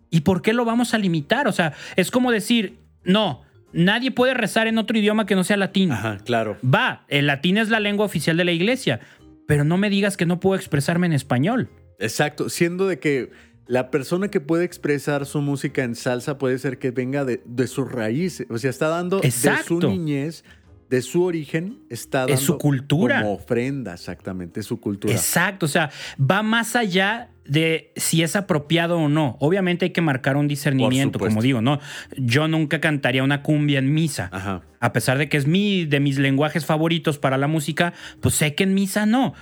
y 0.09 0.21
¿por 0.21 0.41
qué 0.41 0.53
lo 0.53 0.65
vamos 0.65 0.93
a 0.93 0.97
limitar? 0.97 1.47
O 1.47 1.51
sea, 1.51 1.73
es 1.95 2.11
como 2.11 2.31
decir, 2.31 2.79
no, 3.03 3.43
nadie 3.73 4.11
puede 4.11 4.33
rezar 4.33 4.67
en 4.67 4.77
otro 4.77 4.97
idioma 4.97 5.25
que 5.25 5.35
no 5.35 5.43
sea 5.43 5.57
latín. 5.57 5.91
Ajá, 5.91 6.17
claro. 6.23 6.57
Va, 6.63 7.05
el 7.07 7.27
latín 7.27 7.57
es 7.57 7.69
la 7.69 7.79
lengua 7.79 8.05
oficial 8.05 8.37
de 8.37 8.45
la 8.45 8.51
iglesia, 8.51 8.99
pero 9.47 9.63
no 9.63 9.77
me 9.77 9.89
digas 9.89 10.17
que 10.17 10.25
no 10.25 10.39
puedo 10.39 10.55
expresarme 10.55 11.07
en 11.07 11.13
español. 11.13 11.69
Exacto, 11.99 12.49
siendo 12.49 12.87
de 12.87 12.99
que 12.99 13.31
la 13.69 13.91
persona 13.91 14.29
que 14.29 14.41
puede 14.41 14.65
expresar 14.65 15.27
su 15.27 15.41
música 15.41 15.83
en 15.83 15.93
salsa 15.93 16.39
puede 16.39 16.57
ser 16.57 16.79
que 16.79 16.89
venga 16.89 17.23
de, 17.23 17.43
de 17.45 17.67
sus 17.67 17.89
raíces, 17.89 18.47
o 18.49 18.57
sea, 18.57 18.71
está 18.71 18.87
dando 18.87 19.19
de 19.19 19.31
su 19.31 19.79
niñez 19.79 20.43
de 20.89 21.03
su 21.03 21.23
origen 21.23 21.77
está 21.89 22.21
dando 22.21 22.33
es 22.33 22.39
su 22.39 22.57
cultura. 22.57 23.21
como 23.21 23.33
ofrenda, 23.33 23.93
exactamente, 23.93 24.61
es 24.61 24.65
su 24.65 24.79
cultura. 24.79 25.13
Exacto, 25.13 25.67
o 25.67 25.69
sea, 25.69 25.91
va 26.19 26.41
más 26.41 26.75
allá 26.75 27.29
de 27.45 27.93
si 27.95 28.23
es 28.23 28.35
apropiado 28.35 28.97
o 28.97 29.07
no. 29.07 29.37
Obviamente 29.39 29.85
hay 29.85 29.91
que 29.91 30.01
marcar 30.01 30.35
un 30.35 30.47
discernimiento, 30.47 31.19
como 31.19 31.43
digo, 31.43 31.61
¿no? 31.61 31.79
Yo 32.17 32.47
nunca 32.47 32.81
cantaría 32.81 33.23
una 33.23 33.43
cumbia 33.43 33.77
en 33.77 33.93
misa. 33.93 34.29
Ajá. 34.31 34.63
A 34.79 34.93
pesar 34.93 35.19
de 35.19 35.29
que 35.29 35.37
es 35.37 35.45
mi, 35.45 35.85
de 35.85 35.99
mis 35.99 36.17
lenguajes 36.17 36.65
favoritos 36.65 37.19
para 37.19 37.37
la 37.37 37.47
música, 37.47 37.93
pues 38.19 38.33
sé 38.33 38.55
que 38.55 38.63
en 38.63 38.73
misa 38.73 39.05
no. 39.05 39.35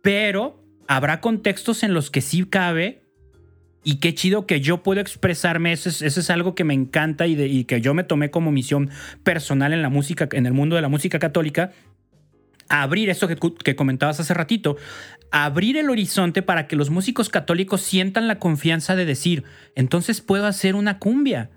Pero 0.00 0.64
habrá 0.88 1.20
contextos 1.20 1.82
en 1.82 1.92
los 1.92 2.10
que 2.10 2.22
sí 2.22 2.44
cabe 2.44 3.03
y 3.84 3.96
qué 3.96 4.14
chido 4.14 4.46
que 4.46 4.60
yo 4.60 4.82
puedo 4.82 5.00
expresarme. 5.00 5.72
Eso 5.72 5.90
es, 5.90 6.30
algo 6.30 6.54
que 6.54 6.64
me 6.64 6.74
encanta 6.74 7.26
y, 7.26 7.40
y, 7.40 7.64
que 7.64 7.80
yo 7.80 7.94
me 7.94 8.02
tomé 8.02 8.30
como 8.30 8.50
misión 8.50 8.90
personal 9.22 9.72
en 9.72 9.82
la 9.82 9.90
música, 9.90 10.28
en 10.32 10.46
el 10.46 10.54
mundo 10.54 10.74
de 10.74 10.82
la 10.82 10.88
música 10.88 11.18
católica. 11.18 11.70
Abrir 12.68 13.10
eso 13.10 13.28
que, 13.28 13.36
que, 13.36 13.76
comentabas 13.76 14.18
hace 14.20 14.32
ratito, 14.32 14.76
abrir 15.30 15.76
el 15.76 15.90
horizonte 15.90 16.40
para 16.40 16.66
que 16.66 16.76
los 16.76 16.88
músicos 16.88 17.28
católicos 17.28 17.82
sientan 17.82 18.26
la 18.26 18.38
confianza 18.38 18.96
de 18.96 19.04
decir, 19.04 19.44
entonces 19.76 20.22
puedo 20.22 20.46
hacer 20.46 20.74
una 20.74 20.98
cumbia 20.98 21.50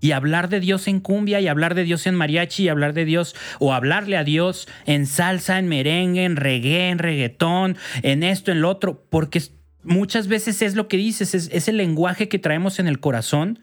y 0.00 0.12
hablar 0.12 0.48
de 0.48 0.60
Dios 0.60 0.88
en 0.88 1.00
cumbia 1.00 1.40
y 1.40 1.48
hablar 1.48 1.74
de 1.74 1.84
Dios 1.84 2.06
en 2.06 2.14
mariachi 2.14 2.64
y 2.64 2.68
hablar 2.68 2.94
de 2.94 3.04
Dios 3.04 3.36
o 3.58 3.74
hablarle 3.74 4.16
a 4.16 4.24
Dios 4.24 4.68
en 4.86 5.06
salsa, 5.06 5.58
en 5.58 5.68
merengue, 5.68 6.24
en 6.24 6.36
reggae, 6.36 6.88
en 6.88 6.98
reggaetón, 6.98 7.76
en 8.02 8.22
esto, 8.22 8.52
en 8.52 8.62
lo 8.62 8.70
otro, 8.70 9.04
porque 9.10 9.42
muchas 9.84 10.28
veces 10.28 10.62
es 10.62 10.74
lo 10.74 10.88
que 10.88 10.96
dices, 10.96 11.34
es, 11.34 11.68
el 11.68 11.76
lenguaje 11.76 12.28
que 12.28 12.38
traemos 12.38 12.78
en 12.78 12.86
el 12.86 13.00
corazón 13.00 13.60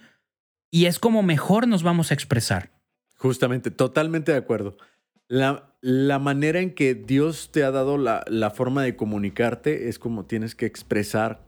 y 0.69 0.85
es 0.85 0.99
como 0.99 1.23
mejor 1.23 1.67
nos 1.67 1.83
vamos 1.83 2.11
a 2.11 2.13
expresar. 2.13 2.71
Justamente, 3.15 3.71
totalmente 3.71 4.31
de 4.31 4.37
acuerdo. 4.37 4.77
La, 5.27 5.75
la 5.81 6.19
manera 6.19 6.59
en 6.59 6.73
que 6.73 6.95
Dios 6.95 7.51
te 7.51 7.63
ha 7.63 7.71
dado 7.71 7.97
la, 7.97 8.23
la, 8.27 8.51
forma 8.51 8.83
de 8.83 8.95
comunicarte 8.95 9.89
es 9.89 9.99
como 9.99 10.25
tienes 10.25 10.55
que 10.55 10.65
expresar 10.65 11.41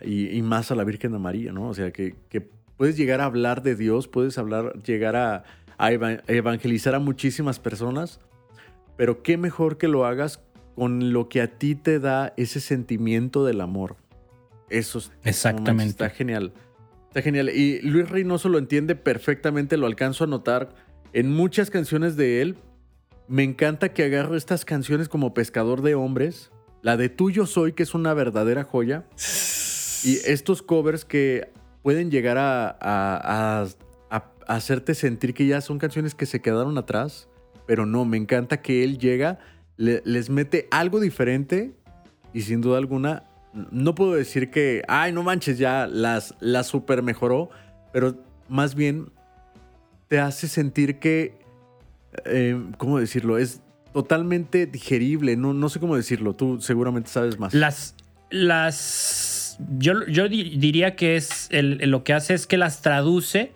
y, 0.00 0.40
más 0.42 0.70
a 0.70 0.74
la 0.74 0.84
Virgen 0.84 1.12
de 1.12 1.18
María, 1.18 1.52
¿no? 1.52 1.68
O 1.68 1.74
sea, 1.74 1.90
que, 1.92 2.14
que, 2.28 2.40
puedes 2.76 2.96
llegar 2.96 3.20
a 3.20 3.24
hablar 3.24 3.62
de 3.62 3.74
Dios, 3.74 4.06
puedes 4.06 4.38
hablar, 4.38 4.80
llegar 4.84 5.16
a, 5.16 5.42
a 5.78 5.90
evangelizar 5.92 6.94
a 6.94 7.00
muchísimas 7.00 7.58
personas, 7.58 8.20
pero 8.96 9.22
qué 9.24 9.36
mejor 9.36 9.78
que 9.78 9.88
lo 9.88 10.04
hagas 10.06 10.40
con 10.78 11.12
lo 11.12 11.28
que 11.28 11.42
a 11.42 11.58
ti 11.58 11.74
te 11.74 11.98
da 11.98 12.32
ese 12.36 12.60
sentimiento 12.60 13.44
del 13.44 13.60
amor. 13.60 13.96
Eso 14.70 15.02
Exactamente. 15.24 15.90
está 15.90 16.08
genial. 16.08 16.52
Está 17.08 17.20
genial. 17.20 17.48
Y 17.48 17.80
Luis 17.80 18.08
Reynoso 18.08 18.48
lo 18.48 18.58
entiende 18.58 18.94
perfectamente, 18.94 19.76
lo 19.76 19.88
alcanzo 19.88 20.22
a 20.22 20.26
notar 20.28 20.72
en 21.12 21.32
muchas 21.32 21.70
canciones 21.70 22.16
de 22.16 22.42
él. 22.42 22.58
Me 23.26 23.42
encanta 23.42 23.92
que 23.92 24.04
agarre 24.04 24.36
estas 24.36 24.64
canciones 24.64 25.08
como 25.08 25.34
Pescador 25.34 25.82
de 25.82 25.96
Hombres, 25.96 26.52
la 26.82 26.96
de 26.96 27.08
Tuyo 27.08 27.46
Soy, 27.46 27.72
que 27.72 27.82
es 27.82 27.92
una 27.92 28.14
verdadera 28.14 28.62
joya, 28.62 29.04
y 30.04 30.18
estos 30.26 30.62
covers 30.62 31.04
que 31.04 31.50
pueden 31.82 32.08
llegar 32.08 32.38
a, 32.38 32.76
a 32.80 33.66
hacerte 34.46 34.94
sentir 34.94 35.34
que 35.34 35.44
ya 35.44 35.60
son 35.60 35.78
canciones 35.78 36.14
que 36.14 36.24
se 36.24 36.40
quedaron 36.40 36.78
atrás, 36.78 37.28
pero 37.66 37.84
no, 37.84 38.04
me 38.04 38.16
encanta 38.16 38.62
que 38.62 38.84
él 38.84 38.98
llega 38.98 39.40
les 39.78 40.28
mete 40.28 40.68
algo 40.70 41.00
diferente 41.00 41.72
y 42.34 42.42
sin 42.42 42.60
duda 42.60 42.78
alguna, 42.78 43.24
no 43.70 43.94
puedo 43.94 44.12
decir 44.14 44.50
que, 44.50 44.82
ay, 44.88 45.12
no 45.12 45.22
manches, 45.22 45.58
ya 45.58 45.86
las, 45.86 46.34
las 46.40 46.66
super 46.66 47.02
mejoró, 47.02 47.50
pero 47.92 48.16
más 48.48 48.74
bien 48.74 49.10
te 50.08 50.18
hace 50.18 50.48
sentir 50.48 50.98
que, 50.98 51.38
eh, 52.24 52.60
¿cómo 52.76 52.98
decirlo? 52.98 53.38
Es 53.38 53.60
totalmente 53.92 54.66
digerible, 54.66 55.36
no, 55.36 55.54
no 55.54 55.68
sé 55.68 55.80
cómo 55.80 55.96
decirlo, 55.96 56.34
tú 56.34 56.60
seguramente 56.60 57.08
sabes 57.08 57.38
más. 57.38 57.54
Las, 57.54 57.94
las, 58.30 59.58
yo, 59.78 60.06
yo 60.06 60.28
diría 60.28 60.96
que 60.96 61.16
es, 61.16 61.48
lo 61.52 62.04
que 62.04 62.12
hace 62.12 62.34
es 62.34 62.46
que 62.46 62.58
las 62.58 62.82
traduce 62.82 63.52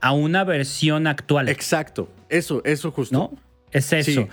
a 0.00 0.12
una 0.12 0.44
versión 0.44 1.06
actual. 1.06 1.48
Exacto, 1.48 2.08
eso, 2.28 2.62
eso 2.64 2.90
justo. 2.90 3.16
¿No? 3.16 3.32
Es 3.70 3.92
eso. 3.92 4.28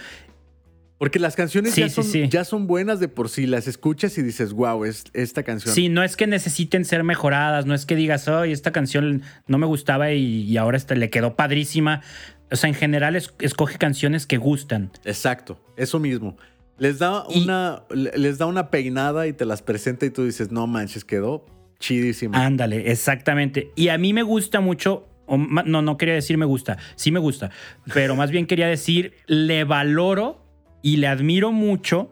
Porque 1.02 1.18
las 1.18 1.36
canciones 1.36 1.76
ya, 1.76 1.90
son, 1.90 2.06
ya, 2.30 2.46
son, 2.46 2.68
buenas 2.68 3.00
de 3.00 3.08
por 3.08 3.30
sí, 3.30 3.48
las 3.48 3.68
escuchas 3.68 4.20
y 4.20 4.22
dices, 4.22 4.54
wow, 4.54 4.86
es 4.86 5.06
esta 5.14 5.42
canción. 5.42 5.74
Sí, 5.74 5.90
no 5.90 6.04
es 6.04 6.16
que 6.16 6.28
necesiten 6.28 6.86
ser 6.86 7.04
mejoradas, 7.04 7.66
no 7.66 7.74
es 7.74 7.88
que 7.88 7.96
digas, 7.96 8.28
oye, 8.28 8.54
esta 8.54 8.72
canción 8.72 9.24
no 9.48 9.58
me 9.58 9.66
gustaba 9.66 10.12
y, 10.12 10.56
ahora 10.58 10.78
esta 10.78 10.94
le 10.94 11.10
quedó 11.10 11.36
padrísima. 11.36 12.04
O 12.52 12.56
sea, 12.56 12.68
en 12.68 12.76
general 12.76 13.16
escoge 13.16 13.80
canciones 13.80 14.28
que 14.28 14.38
gustan. 14.38 14.92
Exacto, 15.04 15.60
eso 15.76 16.00
mismo. 16.00 16.38
Les 16.78 17.00
da, 17.00 17.26
una, 17.30 17.82
les 17.90 18.38
da 18.38 18.46
una 18.46 18.70
peinada 18.70 19.26
y 19.26 19.34
te 19.34 19.46
las 19.46 19.64
presenta 19.64 20.06
y 20.06 20.12
tú 20.12 20.26
dices, 20.26 20.52
no 20.52 20.68
manches, 20.68 21.04
quedó 21.04 21.48
chidísima. 21.80 22.46
Ándale, 22.46 22.92
exactamente. 22.92 23.72
Y 23.76 23.88
a 23.88 23.98
mí 23.98 24.14
me 24.14 24.22
gusta 24.22 24.60
mucho, 24.60 25.10
no, 25.28 25.82
no 25.82 25.98
quería 25.98 26.14
decir 26.14 26.38
me 26.38 26.46
gusta, 26.46 26.78
sí 26.94 27.12
me 27.12 27.20
gusta, 27.20 27.50
pero 27.92 28.16
más 28.16 28.30
bien 28.30 28.46
quería 28.46 28.68
decir, 28.68 29.16
le 29.26 29.64
valoro 29.64 30.51
y 30.82 30.98
le 30.98 31.08
admiro 31.08 31.52
mucho 31.52 32.12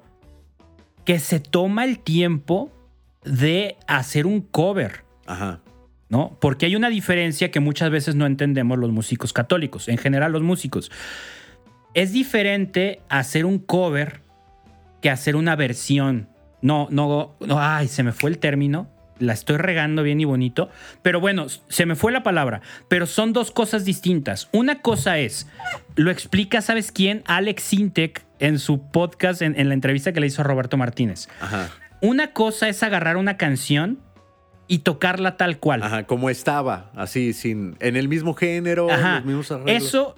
que 1.06 1.20
se 1.20 1.40
toma 1.40 1.86
el 1.86 2.00
tiempo 2.00 2.72
de 3.24 3.78
hacer 3.88 4.26
un 4.26 4.42
cover. 4.42 5.04
Ajá. 5.26 5.60
¿No? 6.10 6.38
Porque 6.42 6.66
hay 6.66 6.76
una 6.76 6.90
diferencia 6.90 7.52
que 7.52 7.60
muchas 7.60 7.92
veces 7.92 8.16
no 8.16 8.26
entendemos 8.26 8.80
los 8.80 8.92
músicos 8.92 9.32
católicos, 9.32 9.88
en 9.88 9.98
general 9.98 10.32
los 10.32 10.42
músicos. 10.42 10.92
Es 11.94 12.14
diferente 12.14 13.02
hacer 13.10 13.46
un 13.46 13.60
cover 13.60 14.22
que 15.02 15.10
hacer 15.10 15.36
una 15.36 15.56
versión. 15.56 16.28
No, 16.62 16.88
no, 16.90 17.36
no, 17.40 17.60
ay, 17.60 17.88
se 17.88 18.04
me 18.04 18.12
fue 18.12 18.32
el 18.32 18.40
término 18.40 18.90
la 19.20 19.34
estoy 19.34 19.58
regando 19.58 20.04
bien 20.04 20.20
y 20.20 20.26
bonito, 20.26 20.70
pero 21.02 21.20
bueno, 21.20 21.48
se 21.50 21.86
me 21.86 21.96
fue 21.96 22.12
la 22.12 22.24
palabra, 22.24 22.62
pero 22.88 23.06
son 23.06 23.34
dos 23.34 23.52
cosas 23.52 23.86
distintas. 23.86 24.50
Una 24.52 24.82
cosa 24.82 25.18
es, 25.20 25.48
lo 25.96 26.12
explica, 26.12 26.62
¿sabes 26.62 26.92
quién? 26.92 27.24
Alex 27.26 27.64
Sintek 27.64 28.26
en 28.40 28.60
su 28.60 28.90
podcast, 28.90 29.42
en, 29.42 29.68
la 29.68 29.74
entrevista 29.74 30.14
que 30.14 30.20
le 30.20 30.28
hizo 30.28 30.42
a 30.42 30.46
Roberto 30.46 30.78
Martínez. 30.78 31.28
Ajá. 31.42 31.70
Una 32.02 32.32
cosa 32.32 32.70
es 32.70 32.82
agarrar 32.82 33.18
una 33.18 33.38
canción 33.38 34.00
y 34.68 34.80
tocarla 34.80 35.36
tal 35.36 35.60
cual. 35.60 35.84
Ajá, 35.84 36.06
como 36.06 36.30
estaba, 36.30 36.92
así, 36.96 37.34
sin, 37.34 37.76
en 37.80 37.98
el 37.98 38.08
mismo 38.08 38.34
género, 38.34 38.90
Ajá. 38.90 39.16
los 39.18 39.26
mismos 39.26 39.52
arreglos. 39.52 39.84
Eso, 39.84 40.16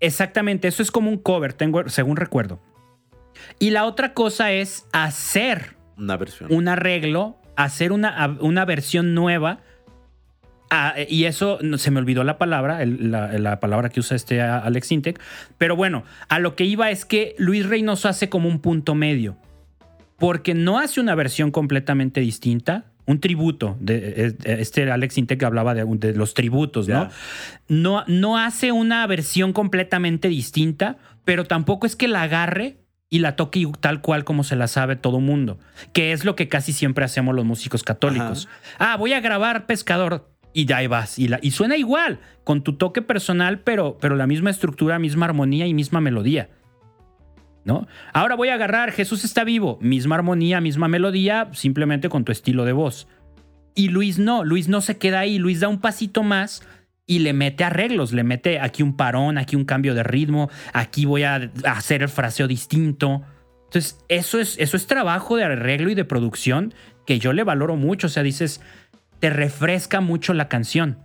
exactamente, 0.00 0.68
eso 0.68 0.82
es 0.82 0.90
como 0.90 1.10
un 1.10 1.18
cover, 1.18 1.52
tengo, 1.52 1.88
según 1.88 2.16
recuerdo. 2.16 2.62
Y 3.58 3.70
la 3.70 3.84
otra 3.84 4.14
cosa 4.14 4.52
es 4.52 4.86
hacer 4.92 5.76
Una 5.96 6.16
versión. 6.16 6.52
un 6.52 6.68
arreglo, 6.68 7.39
hacer 7.56 7.92
una, 7.92 8.36
una 8.40 8.64
versión 8.64 9.14
nueva. 9.14 9.60
Ah, 10.72 10.94
y 11.08 11.24
eso 11.24 11.58
se 11.78 11.90
me 11.90 11.98
olvidó 11.98 12.22
la 12.22 12.38
palabra, 12.38 12.82
el- 12.82 13.10
la, 13.10 13.32
la 13.38 13.58
palabra 13.58 13.88
que 13.88 13.98
usa 14.00 14.16
este 14.16 14.40
Alex 14.40 14.92
Intec. 14.92 15.20
Pero 15.58 15.74
bueno, 15.74 16.04
a 16.28 16.38
lo 16.38 16.54
que 16.54 16.64
iba 16.64 16.90
es 16.90 17.04
que 17.04 17.34
Luis 17.38 17.66
Reynoso 17.66 18.08
hace 18.08 18.28
como 18.28 18.48
un 18.48 18.60
punto 18.60 18.94
medio. 18.94 19.36
Porque 20.18 20.54
no 20.54 20.78
hace 20.78 21.00
una 21.00 21.14
versión 21.14 21.50
completamente 21.50 22.20
distinta, 22.20 22.84
un 23.06 23.18
tributo. 23.20 23.76
De, 23.80 24.26
eh, 24.26 24.36
este 24.44 24.88
Alex 24.92 25.18
Intec 25.18 25.42
hablaba 25.42 25.74
de, 25.74 25.84
de 25.86 26.12
los 26.14 26.34
tributos, 26.34 26.86
¿no? 26.86 27.08
¿no? 27.68 28.04
No 28.06 28.38
hace 28.38 28.70
una 28.70 29.04
versión 29.08 29.52
completamente 29.52 30.28
distinta, 30.28 30.98
pero 31.24 31.46
tampoco 31.46 31.86
es 31.86 31.96
que 31.96 32.06
la 32.06 32.22
agarre 32.22 32.76
y 33.10 33.18
la 33.18 33.34
toque 33.34 33.66
tal 33.80 34.00
cual 34.00 34.24
como 34.24 34.44
se 34.44 34.54
la 34.54 34.68
sabe 34.68 34.94
todo 34.94 35.18
mundo, 35.18 35.58
que 35.92 36.12
es 36.12 36.24
lo 36.24 36.36
que 36.36 36.48
casi 36.48 36.72
siempre 36.72 37.04
hacemos 37.04 37.34
los 37.34 37.44
músicos 37.44 37.82
católicos. 37.82 38.48
Ah, 38.78 38.96
voy 38.96 39.12
a 39.12 39.20
grabar 39.20 39.66
Pescador 39.66 40.30
y 40.52 40.64
ya 40.64 40.78
ahí 40.78 40.86
vas. 40.86 41.18
Y, 41.18 41.26
la, 41.26 41.40
y 41.42 41.50
suena 41.50 41.76
igual, 41.76 42.20
con 42.44 42.62
tu 42.62 42.74
toque 42.74 43.02
personal, 43.02 43.60
pero, 43.60 43.98
pero 44.00 44.14
la 44.14 44.28
misma 44.28 44.50
estructura, 44.50 45.00
misma 45.00 45.26
armonía 45.26 45.66
y 45.66 45.74
misma 45.74 46.00
melodía. 46.00 46.50
¿No? 47.64 47.86
Ahora 48.14 48.36
voy 48.36 48.48
a 48.48 48.54
agarrar 48.54 48.90
Jesús 48.90 49.22
está 49.24 49.44
vivo, 49.44 49.78
misma 49.82 50.14
armonía, 50.14 50.60
misma 50.62 50.88
melodía, 50.88 51.50
simplemente 51.52 52.08
con 52.08 52.24
tu 52.24 52.32
estilo 52.32 52.64
de 52.64 52.72
voz. 52.72 53.06
Y 53.74 53.88
Luis 53.88 54.18
no, 54.18 54.44
Luis 54.44 54.68
no 54.68 54.80
se 54.80 54.96
queda 54.98 55.20
ahí, 55.20 55.38
Luis 55.38 55.60
da 55.60 55.68
un 55.68 55.80
pasito 55.80 56.22
más 56.22 56.62
y 57.10 57.18
le 57.18 57.32
mete 57.32 57.64
arreglos, 57.64 58.12
le 58.12 58.22
mete 58.22 58.60
aquí 58.60 58.84
un 58.84 58.96
parón, 58.96 59.36
aquí 59.36 59.56
un 59.56 59.64
cambio 59.64 59.96
de 59.96 60.04
ritmo, 60.04 60.48
aquí 60.72 61.06
voy 61.06 61.24
a 61.24 61.50
hacer 61.64 62.02
el 62.02 62.08
fraseo 62.08 62.46
distinto. 62.46 63.22
Entonces, 63.64 63.98
eso 64.06 64.38
es, 64.38 64.56
eso 64.60 64.76
es 64.76 64.86
trabajo 64.86 65.34
de 65.34 65.42
arreglo 65.42 65.90
y 65.90 65.96
de 65.96 66.04
producción 66.04 66.72
que 67.06 67.18
yo 67.18 67.32
le 67.32 67.42
valoro 67.42 67.74
mucho. 67.74 68.06
O 68.06 68.10
sea, 68.10 68.22
dices, 68.22 68.60
te 69.18 69.28
refresca 69.28 70.00
mucho 70.00 70.34
la 70.34 70.46
canción. 70.46 70.98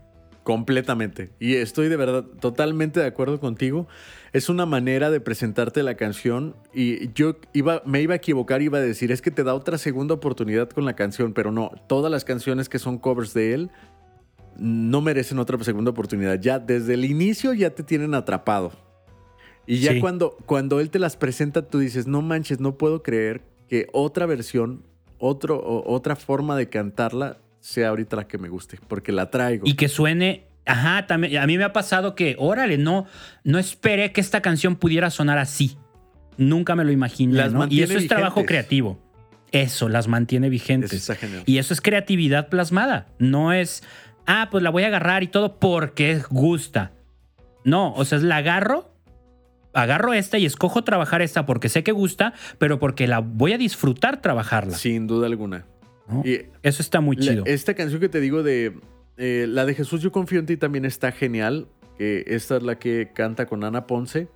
Completamente. 0.44 1.32
Y 1.40 1.56
estoy 1.56 1.90
de 1.90 1.98
verdad 1.98 2.24
totalmente 2.40 3.00
de 3.00 3.08
acuerdo 3.08 3.40
contigo. 3.40 3.88
Es 4.32 4.48
una 4.48 4.68
manera 4.68 5.10
de 5.10 5.22
presentarte 5.22 5.82
la 5.82 5.96
canción 5.96 6.56
y 6.72 7.12
yo 7.14 7.38
iba, 7.54 7.82
me 7.84 8.04
iba 8.04 8.14
a 8.14 8.18
equivocar, 8.18 8.62
iba 8.62 8.78
a 8.78 8.82
decir, 8.82 9.12
es 9.12 9.24
que 9.24 9.32
te 9.32 9.44
da 9.44 9.56
otra 9.56 9.80
segunda 9.80 10.14
oportunidad 10.14 10.70
con 10.70 10.86
la 10.86 10.96
canción, 10.96 11.34
pero 11.34 11.52
no, 11.52 11.72
todas 11.88 12.12
las 12.12 12.26
canciones 12.26 12.70
que 12.70 12.78
son 12.78 13.00
covers 13.00 13.34
de 13.34 13.56
él 13.56 13.72
no 14.58 15.02
merecen 15.02 15.40
otra 15.40 15.62
segunda 15.64 15.92
oportunidad. 15.92 16.40
Ya 16.40 16.60
desde 16.60 16.94
el 16.94 17.06
inicio 17.06 17.54
ya 17.54 17.70
te 17.72 17.84
tienen 17.84 18.14
atrapado. 18.14 18.72
Y 19.68 19.80
ya 19.80 19.94
Sí. 19.94 20.00
cuando, 20.00 20.38
cuando 20.46 20.80
él 20.80 20.90
te 20.90 21.00
las 21.00 21.18
presenta, 21.18 21.64
tú 21.64 21.80
dices, 21.80 22.06
no 22.08 22.22
manches, 22.22 22.60
no 22.60 22.78
puedo 22.78 23.02
creer 23.02 23.42
que 23.68 23.88
otra 23.94 24.26
versión, 24.28 24.84
otro, 25.18 25.58
o- 25.58 25.92
otra 25.92 26.16
forma 26.16 26.56
de 26.56 26.70
cantarla 26.70 27.38
sea 27.60 27.90
ahorita 27.90 28.16
la 28.16 28.28
que 28.28 28.38
me 28.38 28.48
guste, 28.50 28.78
porque 28.88 29.12
la 29.12 29.32
traigo. 29.32 29.66
Y 29.66 29.74
que 29.74 29.88
suene. 29.88 30.46
Ajá, 30.68 31.08
también. 31.08 31.38
A 31.38 31.48
mí 31.48 31.58
me 31.58 31.64
ha 31.64 31.74
pasado 31.74 32.14
que, 32.16 32.36
órale, 32.40 32.78
no, 32.78 33.06
no 33.44 33.58
esperé 33.60 34.12
que 34.12 34.22
esta 34.22 34.42
canción 34.42 34.76
pudiera 34.76 35.10
sonar 35.10 35.38
así. 35.40 35.78
Nunca 36.38 36.76
me 36.76 36.84
lo 36.84 36.92
imaginé. 36.92 37.34
Las 37.34 37.54
¿no? 37.54 37.66
Y 37.70 37.82
eso 37.82 37.98
es 37.98 38.08
trabajo 38.08 38.46
creativo. 38.46 39.00
Eso, 39.52 39.90
las 39.90 40.08
mantiene 40.08 40.50
vigentes. 40.50 40.92
Eso. 40.92 41.14
Y 41.46 41.60
eso 41.60 41.74
es 41.74 41.82
creatividad 41.82 42.50
plasmada. 42.50 43.08
No 43.20 43.54
es, 43.54 43.84
ah, 44.28 44.48
pues 44.52 44.64
la 44.64 44.70
voy 44.70 44.84
a 44.84 44.88
agarrar 44.88 45.24
y 45.24 45.28
todo 45.28 45.58
porque 45.60 46.22
gusta. 46.30 46.92
No, 47.64 47.94
o 47.94 48.06
sea, 48.06 48.20
la 48.20 48.38
agarro, 48.38 48.92
agarro 49.74 50.14
esta 50.14 50.38
y 50.38 50.46
escojo 50.46 50.84
trabajar 50.84 51.22
esta 51.22 51.46
porque 51.46 51.70
sé 51.70 51.84
que 51.84 51.92
gusta, 51.92 52.34
pero 52.58 52.80
porque 52.80 53.08
la 53.08 53.20
voy 53.20 53.54
a 53.54 53.58
disfrutar 53.58 54.22
trabajarla. 54.22 54.76
Sin 54.78 55.08
duda 55.08 55.28
alguna. 55.28 55.66
¿no? 56.08 56.22
Y 56.24 56.46
Eso 56.62 56.82
está 56.82 57.02
muy 57.02 57.16
la- 57.16 57.22
chido. 57.24 57.44
esta 57.46 57.74
canción 57.74 58.00
que 58.00 58.10
te 58.10 58.20
digo 58.20 58.44
de 58.44 58.74
eh, 59.18 59.46
la 59.50 59.66
de 59.66 59.74
Jesús 59.74 60.02
Yo 60.02 60.12
Confío 60.12 60.40
en 60.40 60.46
Ti 60.46 60.58
también 60.58 60.86
está 60.86 61.12
genial. 61.12 61.68
que 61.98 62.26
esta 62.28 62.58
es 62.58 62.64
la 62.64 62.78
que 62.78 63.12
canta 63.14 63.46
con 63.46 63.64
Ana 63.64 63.88
Ponce. 63.88 64.28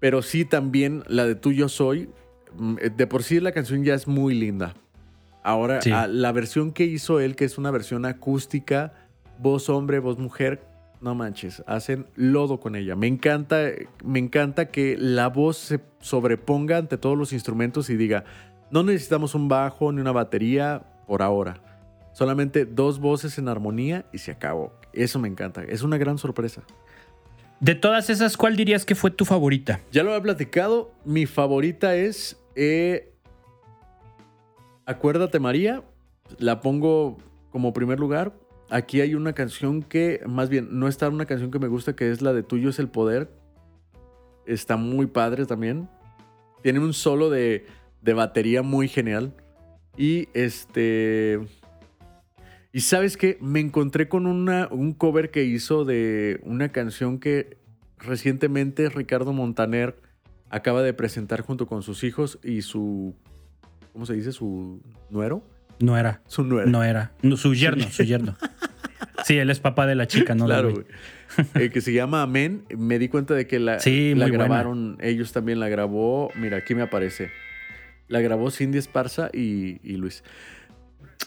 Pero 0.00 0.20
sí 0.20 0.44
también 0.44 1.04
la 1.06 1.24
de 1.26 1.36
Tú 1.36 1.52
Yo 1.52 1.68
Soy. 1.68 2.10
mm, 2.56 2.76
De 2.96 3.06
por 3.06 3.22
sí 3.22 3.38
la 3.40 3.52
canción 3.52 3.84
ya 3.84 3.94
es 3.94 4.06
muy 4.08 4.34
linda. 4.34 4.74
Ahora, 5.44 5.80
Sí. 5.80 5.90
la 5.90 6.32
versión 6.32 6.72
que 6.72 6.84
hizo 6.84 7.20
él, 7.20 7.36
que 7.36 7.44
es 7.44 7.56
una 7.58 7.70
versión 7.70 8.04
acústica, 8.04 8.92
voz 9.42 9.68
hombre, 9.68 9.98
voz 9.98 10.18
mujer, 10.18 10.62
no 11.00 11.14
manches, 11.14 11.62
hacen 11.66 12.06
lodo 12.14 12.60
con 12.60 12.76
ella. 12.76 12.94
Me 12.96 13.08
encanta, 13.08 13.58
me 14.04 14.20
encanta 14.20 14.66
que 14.66 14.96
la 14.96 15.28
voz 15.28 15.56
se 15.58 15.80
sobreponga 16.00 16.78
ante 16.78 16.96
todos 16.96 17.18
los 17.18 17.32
instrumentos 17.32 17.90
y 17.90 17.96
diga, 17.96 18.24
no 18.70 18.82
necesitamos 18.82 19.34
un 19.34 19.48
bajo 19.48 19.92
ni 19.92 20.00
una 20.00 20.12
batería 20.12 20.82
por 21.06 21.22
ahora. 21.22 21.60
Solamente 22.12 22.64
dos 22.64 23.00
voces 23.00 23.36
en 23.38 23.48
armonía 23.48 24.06
y 24.12 24.18
se 24.18 24.30
acabó. 24.30 24.72
Eso 24.92 25.18
me 25.18 25.28
encanta. 25.28 25.64
Es 25.64 25.82
una 25.82 25.98
gran 25.98 26.18
sorpresa. 26.18 26.62
De 27.60 27.74
todas 27.74 28.10
esas, 28.10 28.36
¿cuál 28.36 28.56
dirías 28.56 28.84
que 28.84 28.94
fue 28.94 29.10
tu 29.10 29.24
favorita? 29.24 29.80
Ya 29.90 30.02
lo 30.02 30.14
he 30.14 30.20
platicado. 30.20 30.92
Mi 31.04 31.26
favorita 31.26 31.94
es 31.94 32.36
eh, 32.54 33.12
Acuérdate 34.84 35.38
María. 35.38 35.82
La 36.38 36.60
pongo 36.60 37.18
como 37.50 37.72
primer 37.72 38.00
lugar. 38.00 38.32
Aquí 38.72 39.02
hay 39.02 39.14
una 39.14 39.34
canción 39.34 39.82
que, 39.82 40.22
más 40.26 40.48
bien, 40.48 40.68
no 40.70 40.88
está 40.88 41.10
una 41.10 41.26
canción 41.26 41.50
que 41.50 41.58
me 41.58 41.68
gusta, 41.68 41.94
que 41.94 42.10
es 42.10 42.22
la 42.22 42.32
de 42.32 42.42
Tuyo 42.42 42.70
es 42.70 42.78
el 42.78 42.88
Poder. 42.88 43.30
Está 44.46 44.78
muy 44.78 45.04
padre 45.04 45.44
también. 45.44 45.90
Tiene 46.62 46.78
un 46.78 46.94
solo 46.94 47.28
de, 47.28 47.66
de 48.00 48.14
batería 48.14 48.62
muy 48.62 48.88
genial. 48.88 49.34
Y 49.98 50.30
este... 50.32 51.38
Y 52.72 52.80
sabes 52.80 53.18
qué? 53.18 53.36
Me 53.42 53.60
encontré 53.60 54.08
con 54.08 54.26
una, 54.26 54.68
un 54.70 54.94
cover 54.94 55.30
que 55.30 55.44
hizo 55.44 55.84
de 55.84 56.40
una 56.42 56.70
canción 56.70 57.18
que 57.18 57.58
recientemente 57.98 58.88
Ricardo 58.88 59.34
Montaner 59.34 60.00
acaba 60.48 60.80
de 60.82 60.94
presentar 60.94 61.42
junto 61.42 61.66
con 61.66 61.82
sus 61.82 62.04
hijos 62.04 62.38
y 62.42 62.62
su. 62.62 63.14
¿Cómo 63.92 64.06
se 64.06 64.14
dice? 64.14 64.32
Su 64.32 64.80
nuero. 65.10 65.42
No 65.80 65.96
era. 65.98 66.20
Su 66.26 66.44
nuero. 66.44 66.68
No 66.70 66.84
era. 66.84 67.12
No, 67.22 67.36
su 67.36 67.54
yerno, 67.54 67.84
su 67.90 68.02
yerno. 68.04 68.36
Sí, 69.24 69.36
él 69.38 69.50
es 69.50 69.60
papá 69.60 69.86
de 69.86 69.94
la 69.94 70.06
chica, 70.06 70.34
no 70.34 70.46
claro, 70.46 70.72
güey. 70.72 70.84
Eh, 71.54 71.70
que 71.70 71.80
se 71.80 71.92
llama 71.92 72.22
Amén. 72.22 72.64
Me 72.76 72.98
di 72.98 73.08
cuenta 73.08 73.34
de 73.34 73.46
que 73.46 73.58
la, 73.58 73.78
Sí, 73.80 74.14
la 74.14 74.26
buena. 74.26 74.44
grabaron, 74.44 74.98
ellos 75.00 75.32
también 75.32 75.60
la 75.60 75.68
grabó. 75.68 76.30
Mira, 76.34 76.58
aquí 76.58 76.74
me 76.74 76.82
aparece. 76.82 77.30
La 78.08 78.20
grabó 78.20 78.50
Cindy 78.50 78.78
Esparza 78.78 79.30
y, 79.32 79.78
y 79.82 79.96
Luis. 79.96 80.22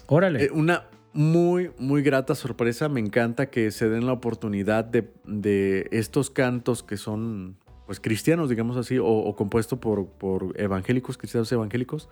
Órale. 0.08 0.46
Eh, 0.46 0.50
una 0.52 0.84
muy, 1.14 1.72
muy 1.80 2.02
grata 2.04 2.36
sorpresa. 2.36 2.90
Me 2.90 3.00
encanta 3.00 3.50
que 3.50 3.72
se 3.72 3.90
den 3.90 4.06
la 4.06 4.12
oportunidad 4.14 4.86
de, 4.86 5.10
de 5.26 5.88
estos 5.92 6.30
cantos 6.30 6.84
que 6.84 6.98
son, 6.98 7.58
pues, 7.88 8.00
cristianos, 8.00 8.50
digamos 8.50 8.78
así, 8.78 8.98
o, 9.00 9.06
o 9.08 9.36
compuestos 9.36 9.80
por, 9.80 10.08
por 10.08 10.54
evangélicos, 10.60 11.18
cristianos 11.18 11.52
evangélicos. 11.52 12.10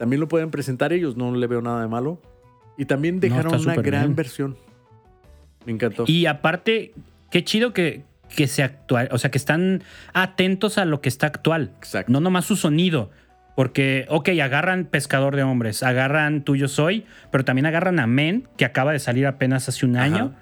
También 0.00 0.18
lo 0.18 0.28
pueden 0.28 0.50
presentar 0.50 0.94
ellos, 0.94 1.18
no 1.18 1.30
le 1.36 1.46
veo 1.46 1.60
nada 1.60 1.82
de 1.82 1.86
malo. 1.86 2.22
Y 2.78 2.86
también 2.86 3.20
dejaron 3.20 3.54
una 3.60 3.74
gran 3.74 4.04
bien. 4.04 4.16
versión. 4.16 4.56
Me 5.66 5.72
encantó. 5.72 6.04
Y 6.06 6.24
aparte, 6.24 6.94
qué 7.30 7.44
chido 7.44 7.74
que, 7.74 8.04
que 8.34 8.46
se 8.46 8.62
actual, 8.62 9.10
o 9.12 9.18
sea, 9.18 9.30
que 9.30 9.36
están 9.36 9.82
atentos 10.14 10.78
a 10.78 10.86
lo 10.86 11.02
que 11.02 11.10
está 11.10 11.26
actual. 11.26 11.72
Exacto. 11.76 12.10
No 12.10 12.20
nomás 12.20 12.46
su 12.46 12.56
sonido. 12.56 13.10
Porque, 13.54 14.06
ok, 14.08 14.30
agarran 14.42 14.86
Pescador 14.86 15.36
de 15.36 15.42
Hombres, 15.42 15.82
agarran 15.82 16.44
Tuyo 16.44 16.66
Soy, 16.66 17.04
pero 17.30 17.44
también 17.44 17.66
agarran 17.66 18.00
a 18.00 18.06
Men, 18.06 18.48
que 18.56 18.64
acaba 18.64 18.92
de 18.92 19.00
salir 19.00 19.26
apenas 19.26 19.68
hace 19.68 19.84
un 19.84 19.96
Ajá. 19.96 20.04
año. 20.06 20.34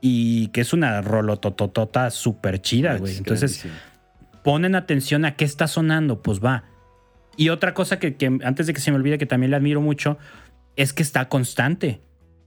Y 0.00 0.48
que 0.48 0.62
es 0.62 0.72
una 0.72 1.02
rolotototota 1.02 2.10
súper 2.10 2.60
chida, 2.60 2.96
güey. 2.96 3.12
Es 3.12 3.18
Entonces, 3.18 3.64
ponen 4.42 4.74
atención 4.74 5.24
a 5.24 5.36
qué 5.36 5.44
está 5.44 5.68
sonando, 5.68 6.20
pues 6.20 6.40
va. 6.44 6.64
Y 7.36 7.50
otra 7.50 7.74
cosa 7.74 7.98
que, 7.98 8.16
que 8.16 8.26
antes 8.26 8.66
de 8.66 8.72
que 8.72 8.80
se 8.80 8.90
me 8.90 8.96
olvide, 8.96 9.18
que 9.18 9.26
también 9.26 9.50
le 9.50 9.56
admiro 9.56 9.80
mucho, 9.80 10.18
es 10.76 10.92
que 10.92 11.02
está 11.02 11.28
constante. 11.28 12.00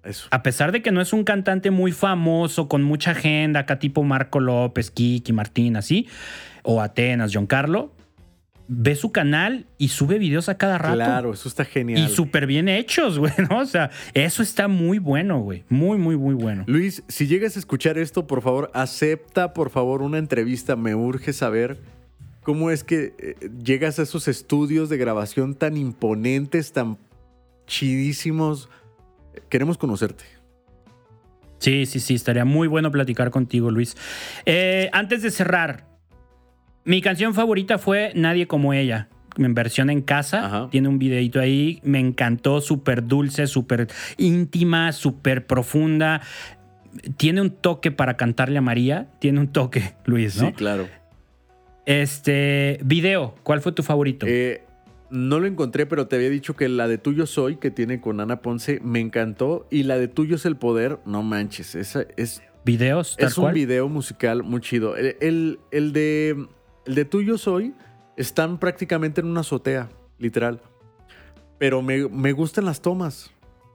Eso. 0.04 0.28
A 0.32 0.44
pesar 0.44 0.72
de 0.72 0.82
que 0.82 0.92
no 0.92 1.02
es 1.02 1.12
un 1.12 1.24
cantante 1.24 1.72
muy 1.72 1.92
famoso, 1.92 2.70
con 2.70 2.84
mucha 2.84 3.12
agenda, 3.12 3.62
acá 3.62 3.80
tipo 3.80 4.04
Marco 4.04 4.40
López, 4.40 4.92
Kiki, 4.92 5.34
Martín, 5.34 5.76
así, 5.76 6.08
o 6.64 6.82
Atenas, 6.82 7.32
John 7.34 7.48
Carlo, 7.48 7.94
ve 8.70 8.96
su 8.96 9.12
canal 9.12 9.66
y 9.78 9.90
sube 9.90 10.20
videos 10.20 10.48
a 10.48 10.58
cada 10.58 10.78
rato. 10.78 10.96
Claro, 10.96 11.34
eso 11.34 11.50
está 11.50 11.66
genial. 11.66 12.00
Y 12.00 12.08
súper 12.08 12.46
bien 12.46 12.70
hechos, 12.70 13.18
güey, 13.20 13.34
¿no? 13.50 13.60
O 13.60 13.66
sea, 13.66 13.90
eso 14.14 14.42
está 14.42 14.68
muy 14.68 15.00
bueno, 15.00 15.40
güey. 15.42 15.66
Muy, 15.68 15.98
muy, 15.98 16.16
muy 16.16 16.36
bueno. 16.36 16.64
Luis, 16.68 17.04
si 17.08 17.28
llegas 17.28 17.58
a 17.58 17.60
escuchar 17.60 17.98
esto, 17.98 18.28
por 18.28 18.42
favor, 18.42 18.72
acepta, 18.74 19.54
por 19.54 19.72
favor, 19.72 20.02
una 20.02 20.20
entrevista. 20.20 20.76
Me 20.76 20.96
urge 20.96 21.34
saber 21.34 21.80
cómo 22.50 22.72
es 22.72 22.84
que 22.84 23.14
eh, 23.20 23.36
llegas 23.64 24.00
a 24.00 24.02
esos 24.02 24.28
estudios 24.28 24.90
de 24.90 24.98
grabación 24.98 25.54
tan 25.54 25.78
imponentes, 25.78 26.74
tan 26.74 26.98
chidísimos. 27.68 28.72
queremos 29.50 29.78
conocerte. 29.78 30.24
Sí, 31.60 31.86
sí, 31.86 32.00
sí, 32.00 32.16
estaría 32.16 32.46
muy 32.46 32.68
bueno 32.68 32.92
platicar 32.92 33.30
contigo, 33.30 33.70
Luis. 33.70 33.96
Eh, 34.48 34.90
antes 34.94 35.22
de 35.22 35.30
cerrar, 35.30 35.86
mi 36.86 37.04
canción 37.04 37.36
favorita 37.36 37.78
fue 37.78 38.14
Nadie 38.16 38.48
como 38.48 38.74
ella, 38.74 39.10
en 39.38 39.54
versión 39.54 39.92
en 39.92 40.02
casa. 40.02 40.70
Tiene 40.72 40.88
un 40.88 40.98
videito 40.98 41.40
ahí, 41.40 41.80
me 41.84 42.00
encantó, 42.00 42.62
súper 42.62 43.06
dulce, 43.06 43.46
súper 43.46 43.90
íntima, 44.18 44.92
súper 44.92 45.46
profunda. 45.46 46.22
Tiene 47.18 47.42
un 47.42 47.52
toque 47.52 47.92
para 47.92 48.18
cantarle 48.18 48.58
a 48.58 48.62
María, 48.62 49.12
tiene 49.20 49.40
un 49.40 49.50
toque, 49.50 49.94
Luis, 50.06 50.42
¿no? 50.42 50.48
Sí, 50.48 50.54
claro. 50.54 50.88
Este, 51.90 52.80
video, 52.84 53.34
¿cuál 53.42 53.62
fue 53.62 53.72
tu 53.72 53.82
favorito? 53.82 54.28
Eh, 54.30 54.64
no 55.10 55.40
lo 55.40 55.48
encontré, 55.48 55.88
pero 55.88 56.08
te 56.08 56.18
había 56.18 56.30
dicho 56.30 56.56
que 56.56 56.70
la 56.70 56.88
de 56.88 57.00
Tuyo 57.00 57.26
Soy, 57.26 57.56
que 57.56 57.72
tiene 57.72 58.00
con 58.00 58.20
Ana 58.20 58.44
Ponce, 58.44 58.80
me 58.84 59.00
encantó. 59.00 59.66
Y 59.72 59.82
la 59.82 59.98
de 59.98 60.08
Tuyo 60.08 60.36
es 60.36 60.46
el 60.46 60.56
Poder, 60.56 61.00
no 61.08 61.24
manches. 61.24 61.74
Esa 61.74 62.06
es. 62.16 62.44
¿Videos? 62.64 63.16
es 63.18 63.40
un 63.40 63.52
video 63.54 63.90
musical 63.90 64.44
muy 64.44 64.62
chido. 64.62 64.96
El, 64.98 65.58
el, 65.72 65.92
de, 65.92 66.48
el 66.86 66.94
de 66.94 67.06
Tuyo 67.06 67.40
Soy 67.40 67.74
están 68.18 68.60
prácticamente 68.60 69.22
en 69.22 69.28
una 69.28 69.40
azotea, 69.40 69.90
literal. 70.20 70.62
Pero 71.58 71.82
me, 71.82 72.32
gustan 72.34 72.66
las 72.66 72.82
tomas. 72.82 73.32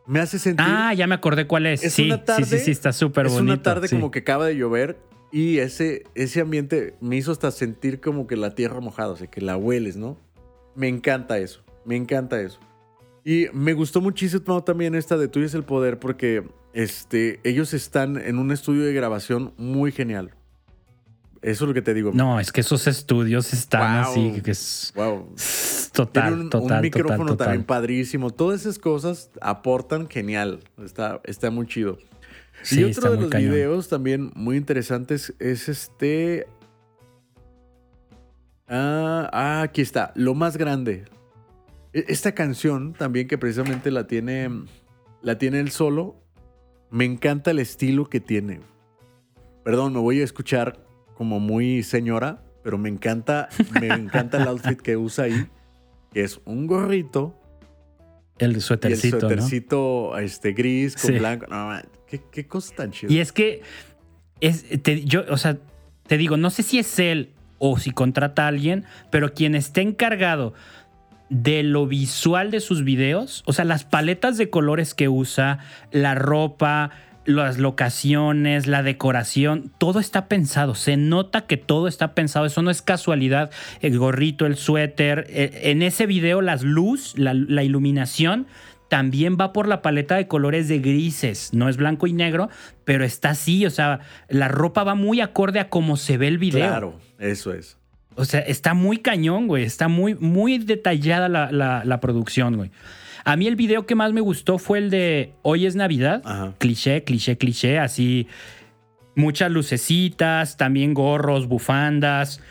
Me 0.06 0.20
hace 0.20 0.38
sentir. 0.38 0.64
Ah, 0.68 0.94
ya 0.94 1.08
me 1.08 1.16
acordé 1.16 1.48
cuál 1.48 1.66
es. 1.66 1.80
sí, 1.80 1.88
sí, 1.88 2.44
sí, 2.44 2.58
sí, 2.60 2.70
está 2.70 2.92
súper 2.92 3.24
bonito. 3.24 3.42
Es 3.42 3.42
una 3.42 3.60
tarde 3.60 3.88
como 3.88 4.12
que 4.12 4.20
acaba 4.20 4.46
de 4.46 4.54
llover 4.54 4.98
y 5.34 5.58
ese, 5.58 6.04
ese 6.14 6.40
ambiente 6.40 6.94
me 7.00 7.16
hizo 7.16 7.32
hasta 7.32 7.50
sentir 7.50 8.00
como 8.00 8.28
que 8.28 8.36
la 8.36 8.54
tierra 8.54 8.78
mojada, 8.78 9.08
o 9.10 9.16
sea, 9.16 9.26
que 9.26 9.40
la 9.40 9.56
hueles, 9.56 9.96
¿no? 9.96 10.16
Me 10.76 10.86
encanta 10.86 11.38
eso, 11.38 11.64
me 11.84 11.96
encanta 11.96 12.40
eso. 12.40 12.60
Y 13.24 13.48
me 13.52 13.72
gustó 13.72 14.00
muchísimo 14.00 14.62
también 14.62 14.94
esta 14.94 15.16
de 15.16 15.26
Tuyo 15.26 15.46
es 15.46 15.54
el 15.54 15.64
Poder 15.64 15.98
porque 15.98 16.48
este, 16.72 17.40
ellos 17.42 17.74
están 17.74 18.16
en 18.16 18.38
un 18.38 18.52
estudio 18.52 18.84
de 18.84 18.92
grabación 18.92 19.52
muy 19.56 19.90
genial. 19.90 20.30
Eso 21.42 21.64
es 21.64 21.68
lo 21.68 21.74
que 21.74 21.82
te 21.82 21.94
digo. 21.94 22.12
No, 22.14 22.38
es 22.38 22.52
que 22.52 22.60
esos 22.60 22.86
estudios 22.86 23.52
están 23.52 24.04
así, 24.04 24.40
que 24.40 24.52
es 24.52 24.92
wow. 24.94 25.34
total, 25.92 26.34
un, 26.34 26.50
total, 26.50 26.76
un 26.76 26.82
micrófono 26.82 27.36
también 27.36 27.64
padrísimo. 27.64 28.30
Todas 28.30 28.60
esas 28.60 28.78
cosas 28.78 29.32
aportan 29.40 30.08
genial. 30.08 30.60
Está, 30.78 31.20
está 31.24 31.50
muy 31.50 31.66
chido. 31.66 31.98
Y 32.70 32.84
otro 32.84 33.10
de 33.12 33.20
los 33.22 33.30
videos 33.30 33.88
también 33.88 34.32
muy 34.34 34.56
interesantes 34.56 35.34
es 35.38 35.68
este. 35.68 36.46
Ah, 38.68 39.28
ah, 39.32 39.62
aquí 39.62 39.82
está. 39.82 40.12
Lo 40.14 40.34
más 40.34 40.56
grande. 40.56 41.04
E, 41.92 42.04
esta 42.08 42.32
canción 42.32 42.92
también 42.94 43.28
que 43.28 43.38
precisamente 43.38 43.90
la 43.90 44.06
tiene. 44.06 44.50
La 45.22 45.38
tiene 45.38 45.60
él 45.60 45.70
solo. 45.70 46.16
Me 46.90 47.04
encanta 47.04 47.50
el 47.50 47.58
estilo 47.58 48.08
que 48.08 48.20
tiene. 48.20 48.60
Perdón, 49.64 49.94
me 49.94 50.00
voy 50.00 50.20
a 50.20 50.24
escuchar 50.24 50.84
como 51.14 51.40
muy 51.40 51.82
señora, 51.82 52.42
pero 52.62 52.78
me 52.78 52.88
encanta, 52.88 53.48
me 53.80 53.88
encanta 53.88 54.42
el 54.42 54.48
outfit 54.48 54.80
que 54.80 54.96
usa 54.96 55.24
ahí, 55.24 55.46
que 56.12 56.22
es 56.22 56.40
un 56.44 56.66
gorrito. 56.66 57.34
El 58.38 58.60
suétercito. 58.60 59.16
el 59.16 59.20
suétercito 59.20 60.18
este, 60.18 60.52
gris 60.52 60.96
con 60.96 61.16
blanco. 61.18 61.46
No, 61.48 61.80
¿qué, 62.20 62.22
qué, 62.30 62.46
cosa 62.46 62.74
tan. 62.74 62.92
Y 63.08 63.18
es 63.18 63.32
que, 63.32 63.62
es, 64.40 64.64
yo, 65.04 65.24
o 65.30 65.36
sea, 65.36 65.58
te 66.06 66.16
digo, 66.16 66.36
no 66.36 66.50
sé 66.50 66.62
si 66.62 66.78
es 66.78 66.98
él 66.98 67.30
o 67.58 67.78
si 67.78 67.90
contrata 67.90 68.44
a 68.44 68.48
alguien, 68.48 68.84
pero 69.10 69.32
quien 69.32 69.54
esté 69.54 69.80
encargado 69.80 70.54
de 71.30 71.62
lo 71.62 71.86
visual 71.86 72.50
de 72.50 72.60
sus 72.60 72.84
videos, 72.84 73.42
o 73.46 73.52
sea, 73.52 73.64
las 73.64 73.84
paletas 73.84 74.36
de 74.36 74.50
colores 74.50 74.94
que 74.94 75.08
usa, 75.08 75.58
la 75.90 76.14
ropa, 76.14 76.90
las 77.26 77.58
locaciones, 77.58 78.66
la 78.66 78.82
decoración, 78.82 79.72
todo 79.78 80.00
está 80.00 80.28
pensado. 80.28 80.74
Se 80.74 80.96
nota 80.96 81.46
que 81.46 81.56
todo 81.56 81.88
está 81.88 82.14
pensado. 82.14 82.46
Eso 82.46 82.62
no 82.62 82.70
es 82.70 82.82
casualidad. 82.82 83.50
El 83.80 83.98
gorrito, 83.98 84.46
el 84.46 84.56
suéter. 84.56 85.26
Eh, 85.28 85.70
en 85.70 85.82
ese 85.82 86.06
video, 86.06 86.42
las 86.42 86.62
luz, 86.62 87.14
la, 87.16 87.62
iluminación 87.62 88.46
también 88.88 89.36
va 89.40 89.52
por 89.52 89.68
la 89.68 89.82
paleta 89.82 90.16
de 90.16 90.28
colores 90.28 90.68
de 90.68 90.78
grises. 90.78 91.50
No 91.52 91.68
es 91.68 91.76
blanco 91.76 92.06
y 92.06 92.12
negro, 92.12 92.48
pero 92.84 93.04
está 93.04 93.30
así. 93.30 93.66
O 93.66 93.70
sea, 93.70 94.00
la 94.28 94.48
ropa 94.48 94.84
va 94.84 94.94
muy 94.94 95.20
acorde 95.20 95.60
a 95.60 95.68
cómo 95.68 95.96
se 95.96 96.16
ve 96.16 96.28
el 96.28 96.38
video. 96.38 96.66
Claro, 96.66 97.00
eso 97.18 97.52
es. 97.52 97.78
O 98.16 98.24
sea, 98.24 98.40
está 98.40 98.74
muy 98.74 98.98
cañón, 98.98 99.48
güey. 99.48 99.64
Está 99.64 99.88
muy, 99.88 100.14
muy 100.14 100.58
detallada 100.58 101.28
la, 101.28 101.82
la 101.84 102.00
producción, 102.00 102.56
güey. 102.56 102.70
A 103.24 103.36
mí 103.36 103.46
el 103.46 103.56
video 103.56 103.86
que 103.86 103.94
más 103.94 104.12
me 104.12 104.20
gustó 104.20 104.58
fue 104.58 104.78
el 104.78 104.90
de 104.90 105.32
Hoy 105.42 105.64
es 105.64 105.76
Navidad. 105.76 106.22
Cliché, 106.58 107.04
cliché, 107.04 107.38
cliché. 107.38 107.78
Así, 107.78 108.28
muchas 109.14 109.50
lucecitas, 109.50 110.58
también 110.58 110.92
gorros, 110.92 111.48
bufandas. 111.48 112.42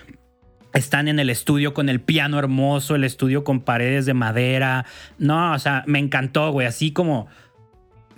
Están 0.73 1.07
en 1.07 1.19
el 1.19 1.29
estudio 1.29 1.73
con 1.73 1.89
el 1.89 2.01
piano 2.01 2.39
hermoso, 2.39 2.95
el 2.95 3.03
estudio 3.03 3.43
con 3.43 3.61
paredes 3.61 4.05
de 4.05 4.13
madera. 4.13 4.85
No, 5.17 5.53
o 5.53 5.59
sea, 5.59 5.83
me 5.87 5.99
encantó, 5.99 6.51
güey. 6.51 6.67
Así 6.67 6.91
como 6.91 7.27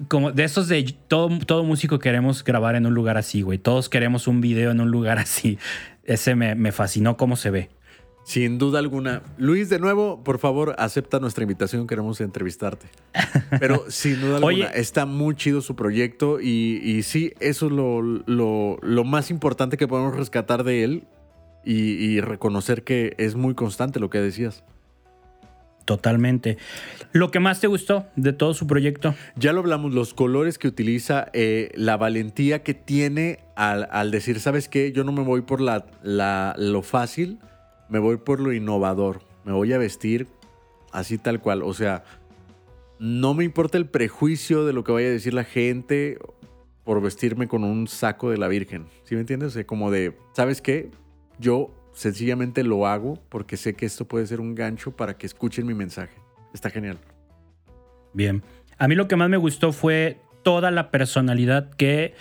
como 0.08 0.32
de 0.32 0.44
esos 0.44 0.68
de 0.68 0.96
todo, 1.08 1.30
todo 1.40 1.64
músico 1.64 2.00
queremos 2.00 2.44
grabar 2.44 2.76
en 2.76 2.86
un 2.86 2.94
lugar 2.94 3.18
así, 3.18 3.42
güey. 3.42 3.58
Todos 3.58 3.90
queremos 3.90 4.28
un 4.28 4.42
video 4.42 4.72
en 4.72 4.82
un 4.82 4.92
lugar 4.92 5.20
así. 5.20 5.58
Ese 6.04 6.36
me, 6.36 6.56
me 6.56 6.72
fascinó 6.72 7.18
cómo 7.18 7.36
se 7.36 7.50
ve. 7.50 7.70
Sin 8.26 8.58
duda 8.58 8.80
alguna. 8.80 9.22
Luis, 9.38 9.70
de 9.70 9.78
nuevo, 9.78 10.24
por 10.24 10.40
favor, 10.40 10.76
acepta 10.80 11.20
nuestra 11.20 11.44
invitación. 11.44 11.86
Queremos 11.86 12.20
entrevistarte. 12.22 12.88
Pero 13.60 13.86
sin 13.90 14.20
duda 14.20 14.38
alguna, 14.38 14.66
está 14.66 15.06
muy 15.06 15.36
chido 15.36 15.62
su 15.62 15.76
proyecto 15.76 16.42
y, 16.42 17.04
sí, 17.04 17.34
eso 17.40 17.68
es 17.68 17.72
lo, 17.72 19.04
más 19.06 19.30
importante 19.30 19.78
que 19.78 19.88
podemos 19.88 20.16
rescatar 20.16 20.64
de 20.64 20.84
él 20.84 21.04
y, 21.66 22.22
reconocer 22.22 22.84
que 22.84 23.16
es 23.18 23.36
muy 23.36 23.56
constante 23.56 24.00
lo 24.00 24.10
que 24.10 24.20
decías. 24.20 24.64
Totalmente. 25.86 26.58
¿Lo 27.12 27.30
que 27.30 27.40
más 27.40 27.60
te 27.60 27.68
gustó 27.68 28.08
de 28.16 28.34
todo 28.34 28.54
su 28.54 28.66
proyecto? 28.66 29.14
Ya 29.36 29.54
lo 29.54 29.60
hablamos, 29.60 29.94
los 29.94 30.14
colores 30.14 30.58
que 30.58 30.68
utiliza, 30.68 31.28
eh, 31.34 31.72
la 31.76 31.98
valentía 31.98 32.64
que 32.64 32.74
tiene 32.74 33.40
al, 33.56 34.10
decir, 34.10 34.40
¿sabes 34.40 34.68
qué? 34.68 34.92
Yo 34.92 35.04
no 35.04 35.12
me 35.12 35.24
voy 35.24 35.42
por 35.42 35.62
la, 35.62 36.56
lo 36.58 36.82
fácil 36.82 37.40
me 37.90 38.00
voy 38.00 38.18
por 38.18 38.40
lo 38.40 38.54
innovador. 38.54 39.22
Me 39.44 39.52
voy 39.52 39.74
a 39.74 39.78
vestir 39.78 40.28
así 40.92 41.18
tal 41.18 41.42
cual. 41.42 41.64
O 41.64 41.74
sea, 41.74 42.04
no 43.00 43.34
me 43.34 43.44
importa 43.44 43.78
el 43.78 43.88
prejuicio 43.88 44.66
de 44.66 44.74
lo 44.74 44.84
que 44.84 44.92
vaya 44.92 45.08
a 45.08 45.12
decir 45.12 45.34
la 45.34 45.44
gente 45.44 46.18
por 46.84 47.02
vestirme 47.02 47.48
con 47.48 47.64
un 47.64 47.88
saco 47.88 48.30
de 48.30 48.38
la 48.38 48.48
Virgen. 48.48 48.88
¿Sí 49.04 49.16
me 49.16 49.22
entiendes? 49.22 49.50
O 49.50 49.52
sea, 49.52 49.66
como 49.66 49.92
de, 49.92 50.18
¿sabes 50.34 50.62
qué? 50.62 50.92
Yo 51.40 51.74
sencillamente 51.94 52.64
lo 52.64 52.88
hago 52.88 53.20
porque 53.30 53.58
sé 53.58 53.76
que 53.76 53.86
esto 53.86 54.06
puede 54.06 54.28
ser 54.28 54.40
un 54.40 54.56
gancho 54.56 54.92
para 54.92 55.18
que 55.18 55.26
escuchen 55.26 55.66
mi 55.66 55.74
mensaje. 55.74 56.16
Está 56.54 56.70
genial. 56.70 56.98
Bien. 58.14 58.44
A 58.78 58.88
mí 58.88 58.96
lo 58.96 59.08
que 59.08 59.16
más 59.16 59.30
me 59.30 59.38
gustó 59.38 59.72
fue 59.72 60.20
toda 60.44 60.72
la 60.72 60.92
personalidad 60.92 61.72
que, 61.72 62.14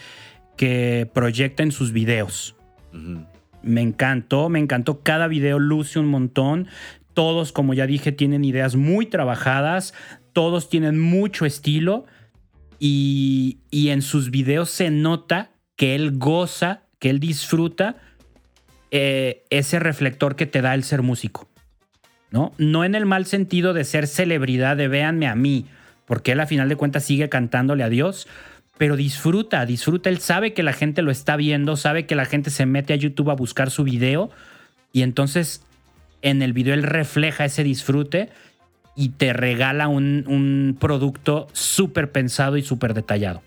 que 0.57 1.09
proyecta 1.13 1.63
en 1.63 1.73
sus 1.73 1.93
videos. 1.93 2.57
Me 3.63 3.81
encantó, 3.81 4.49
me 4.49 4.59
encantó. 4.59 5.03
Cada 5.03 5.27
video 5.29 5.59
luce 5.59 5.99
un 5.99 6.07
montón. 6.07 6.69
Todos, 7.13 7.53
como 7.53 7.75
ya 7.75 7.87
dije, 7.87 8.13
tienen 8.13 8.45
ideas 8.45 8.77
muy 8.77 9.07
trabajadas. 9.07 9.95
Todos 10.33 10.69
tienen 10.69 11.01
mucho 11.01 11.47
estilo. 11.47 12.07
Y, 12.79 13.59
en 13.73 14.03
sus 14.03 14.31
videos 14.31 14.71
se 14.71 14.91
nota 14.91 15.53
que 15.77 15.95
él 15.95 16.19
goza, 16.19 16.83
que 16.99 17.11
él 17.11 17.21
disfruta 17.21 17.97
eh, 18.97 19.43
ese 19.51 19.81
reflector 19.81 20.37
que 20.37 20.47
te 20.47 20.63
da 20.63 20.73
el 20.73 20.85
ser 20.85 21.03
músico. 21.03 21.49
¿no? 22.31 22.53
no 22.59 22.85
en 22.85 22.95
el 22.95 23.07
mal 23.07 23.27
sentido 23.27 23.75
de 23.75 23.83
ser 23.83 24.07
celebridad, 24.07 24.77
de 24.77 24.87
véanme 24.87 25.27
a 25.27 25.35
mí, 25.35 25.67
porque 26.07 26.33
él 26.33 26.41
a 26.41 26.47
final 26.47 26.69
de 26.69 26.77
cuentas 26.77 27.05
sigue 27.05 27.29
cantándole 27.29 27.83
a 27.83 27.89
Dios, 27.89 28.29
pero 28.79 28.95
disfruta, 28.95 29.67
disfruta. 29.67 30.11
Él 30.11 30.19
sabe 30.19 30.53
que 30.53 30.63
la 30.63 30.73
gente 30.73 31.03
lo 31.03 31.11
está 31.11 31.35
viendo, 31.35 31.77
sabe 31.77 32.07
que 32.07 32.15
la 32.15 32.25
gente 32.25 32.51
se 32.51 32.67
mete 32.67 32.93
a 32.93 32.97
YouTube 32.97 33.31
a 33.31 33.35
buscar 33.35 33.71
su 33.71 33.83
video 33.83 34.31
y 34.93 35.03
entonces 35.03 35.65
en 36.23 36.41
el 36.41 36.53
video 36.53 36.75
él 36.75 36.85
refleja 36.85 37.45
ese 37.45 37.65
disfrute 37.65 38.31
y 38.95 39.09
te 39.09 39.33
regala 39.33 39.89
un, 39.89 40.77
producto 40.79 41.49
súper 41.53 42.13
pensado 42.13 42.57
y 42.57 42.63
súper 42.63 42.95
detallado. 42.95 43.43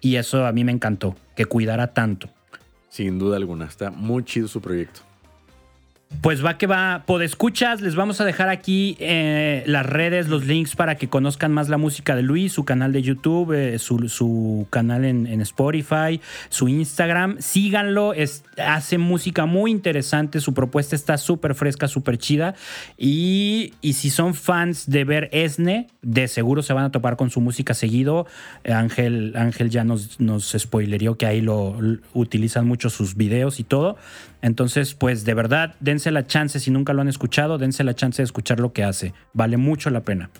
Y 0.00 0.14
eso 0.14 0.46
a 0.46 0.52
mí 0.52 0.62
me 0.62 0.72
encantó, 0.72 1.16
que 1.34 1.44
cuidara 1.44 1.88
tanto. 1.88 2.28
Sin 2.92 3.18
duda 3.18 3.38
alguna, 3.38 3.64
está 3.64 3.90
muy 3.90 4.22
chido 4.22 4.48
su 4.48 4.60
proyecto. 4.60 5.00
Pues 6.20 6.44
va 6.44 6.56
que 6.56 6.66
va, 6.66 7.04
escuchas, 7.22 7.80
les 7.80 7.96
vamos 7.96 8.20
a 8.20 8.24
dejar 8.24 8.48
aquí 8.48 8.96
eh, 9.00 9.64
las 9.66 9.84
redes, 9.84 10.28
los 10.28 10.46
links 10.46 10.76
para 10.76 10.96
que 10.96 11.08
conozcan 11.08 11.52
más 11.52 11.68
la 11.68 11.78
música 11.78 12.14
de 12.14 12.22
Luis, 12.22 12.52
su 12.52 12.64
canal 12.64 12.92
de 12.92 13.02
YouTube, 13.02 13.52
eh, 13.52 13.78
su, 13.78 14.66
canal 14.70 15.04
en, 15.04 15.40
Spotify, 15.40 16.20
su 16.48 16.68
Instagram. 16.68 17.36
Síganlo, 17.40 18.12
hace 18.56 18.98
música 18.98 19.46
muy 19.46 19.72
interesante, 19.72 20.40
su 20.40 20.54
propuesta 20.54 20.94
está 20.94 21.18
súper 21.18 21.54
fresca, 21.54 21.88
súper 21.88 22.18
chida. 22.18 22.54
Y, 22.96 23.72
si 23.82 24.10
son 24.10 24.34
fans 24.34 24.88
de 24.88 25.04
ver 25.04 25.28
Esne, 25.32 25.88
de 26.02 26.28
seguro 26.28 26.62
se 26.62 26.72
van 26.72 26.84
a 26.84 26.90
topar 26.92 27.16
con 27.16 27.30
su 27.30 27.40
música 27.40 27.74
seguido. 27.74 28.26
Ángel, 28.64 29.34
Ángel 29.36 29.70
ya 29.70 29.82
nos, 29.82 30.20
nos 30.20 30.54
spoilerió 30.56 31.16
que 31.16 31.26
ahí 31.26 31.40
lo 31.40 31.76
utilizan 32.14 32.66
mucho 32.66 32.90
sus 32.90 33.16
videos 33.16 33.58
y 33.58 33.64
todo. 33.64 33.96
Entonces, 34.42 34.94
pues 34.94 35.24
de 35.24 35.34
verdad, 35.34 35.76
dense 35.80 36.10
la 36.10 36.26
chance, 36.26 36.60
si 36.60 36.70
nunca 36.70 36.92
lo 36.92 37.00
han 37.00 37.08
escuchado, 37.08 37.58
dense 37.58 37.84
la 37.84 37.94
chance 37.94 38.20
de 38.20 38.24
escuchar 38.24 38.60
lo 38.60 38.72
que 38.72 38.84
hace. 38.84 39.14
Vale 39.32 39.56
mucho 39.56 39.88
la 39.90 40.00
pena. 40.00 40.30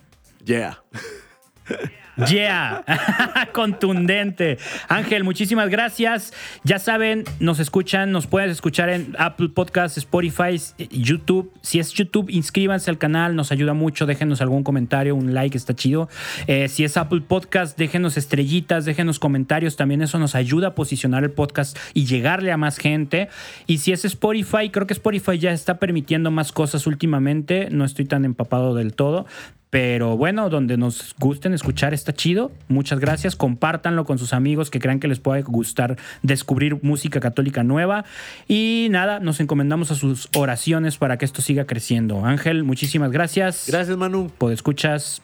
Yeah. 0.45 0.83
Yeah, 2.17 2.85
contundente. 3.53 4.59
Ángel, 4.89 5.25
muchísimas 5.25 5.71
gracias. 5.71 6.35
Ya 6.63 6.79
saben, 6.79 7.25
nos 7.41 7.59
escuchan, 7.59 8.13
nos 8.13 8.27
pueden 8.27 8.51
escuchar 8.51 8.91
en 8.91 9.15
Apple 9.19 9.49
Podcasts, 9.49 9.97
Spotify, 9.97 10.61
YouTube. 10.91 11.53
Si 11.63 11.79
es 11.79 11.93
YouTube, 11.93 12.29
inscríbanse 12.29 12.91
al 12.91 12.99
canal, 12.99 13.35
nos 13.35 13.51
ayuda 13.51 13.73
mucho. 13.73 14.05
Déjenos 14.05 14.43
algún 14.43 14.63
comentario, 14.63 15.17
un 15.17 15.33
like, 15.33 15.57
está 15.57 15.75
chido. 15.75 16.11
Eh, 16.47 16.69
si 16.69 16.85
es 16.85 16.99
Apple 16.99 17.23
Podcast, 17.23 17.79
déjenos 17.79 18.19
estrellitas, 18.19 18.85
déjenos 18.85 19.19
comentarios. 19.19 19.77
También 19.77 20.03
eso 20.03 20.19
nos 20.19 20.35
ayuda 20.35 20.69
a 20.69 20.75
posicionar 20.75 21.25
el 21.25 21.31
podcast 21.31 21.79
y 21.95 22.05
llegarle 22.05 22.53
a 22.53 22.59
más 22.59 22.77
gente. 22.77 23.31
Y 23.67 23.79
si 23.79 23.93
es 23.93 24.05
Spotify, 24.05 24.69
creo 24.71 24.87
que 24.87 24.95
Spotify 24.95 25.39
ya 25.39 25.53
está 25.53 25.79
permitiendo 25.79 26.31
más 26.31 26.53
cosas 26.53 26.87
últimamente. 26.87 27.69
No 27.71 27.87
estoy 27.87 28.05
tan 28.05 28.27
empapado 28.27 28.75
del 28.75 28.95
todo, 28.95 29.27
pero 29.73 30.19
bueno, 30.19 30.51
donde 30.51 30.77
nos 30.77 31.15
gusten 31.19 31.55
escuchar 31.55 31.95
está 31.95 32.13
chido. 32.13 32.53
Muchas 32.69 33.01
gracias. 33.01 33.37
Compártanlo 33.37 34.05
con 34.05 34.19
sus 34.19 34.35
amigos 34.35 34.69
que 34.69 34.79
crean 34.81 35.01
que 35.01 35.09
les 35.09 35.19
puede 35.19 35.41
gustar 35.41 35.97
descubrir 36.21 36.85
música 36.85 37.21
católica 37.21 37.63
nueva. 37.63 38.05
Y 38.47 38.89
nada, 38.91 39.19
nos 39.19 39.41
encomendamos 39.41 39.91
a 39.91 39.95
sus 39.95 40.29
oraciones 40.37 40.99
para 40.99 41.17
que 41.17 41.25
esto 41.25 41.41
siga 41.41 41.65
creciendo. 41.65 42.27
Ángel, 42.27 42.65
muchísimas 42.65 43.13
gracias. 43.13 43.65
Gracias, 43.67 43.97
Manu. 43.97 44.31
Por 44.37 44.53
escuchas. 44.53 45.23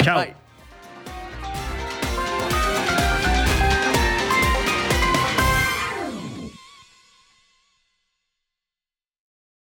Chao. 0.00 0.41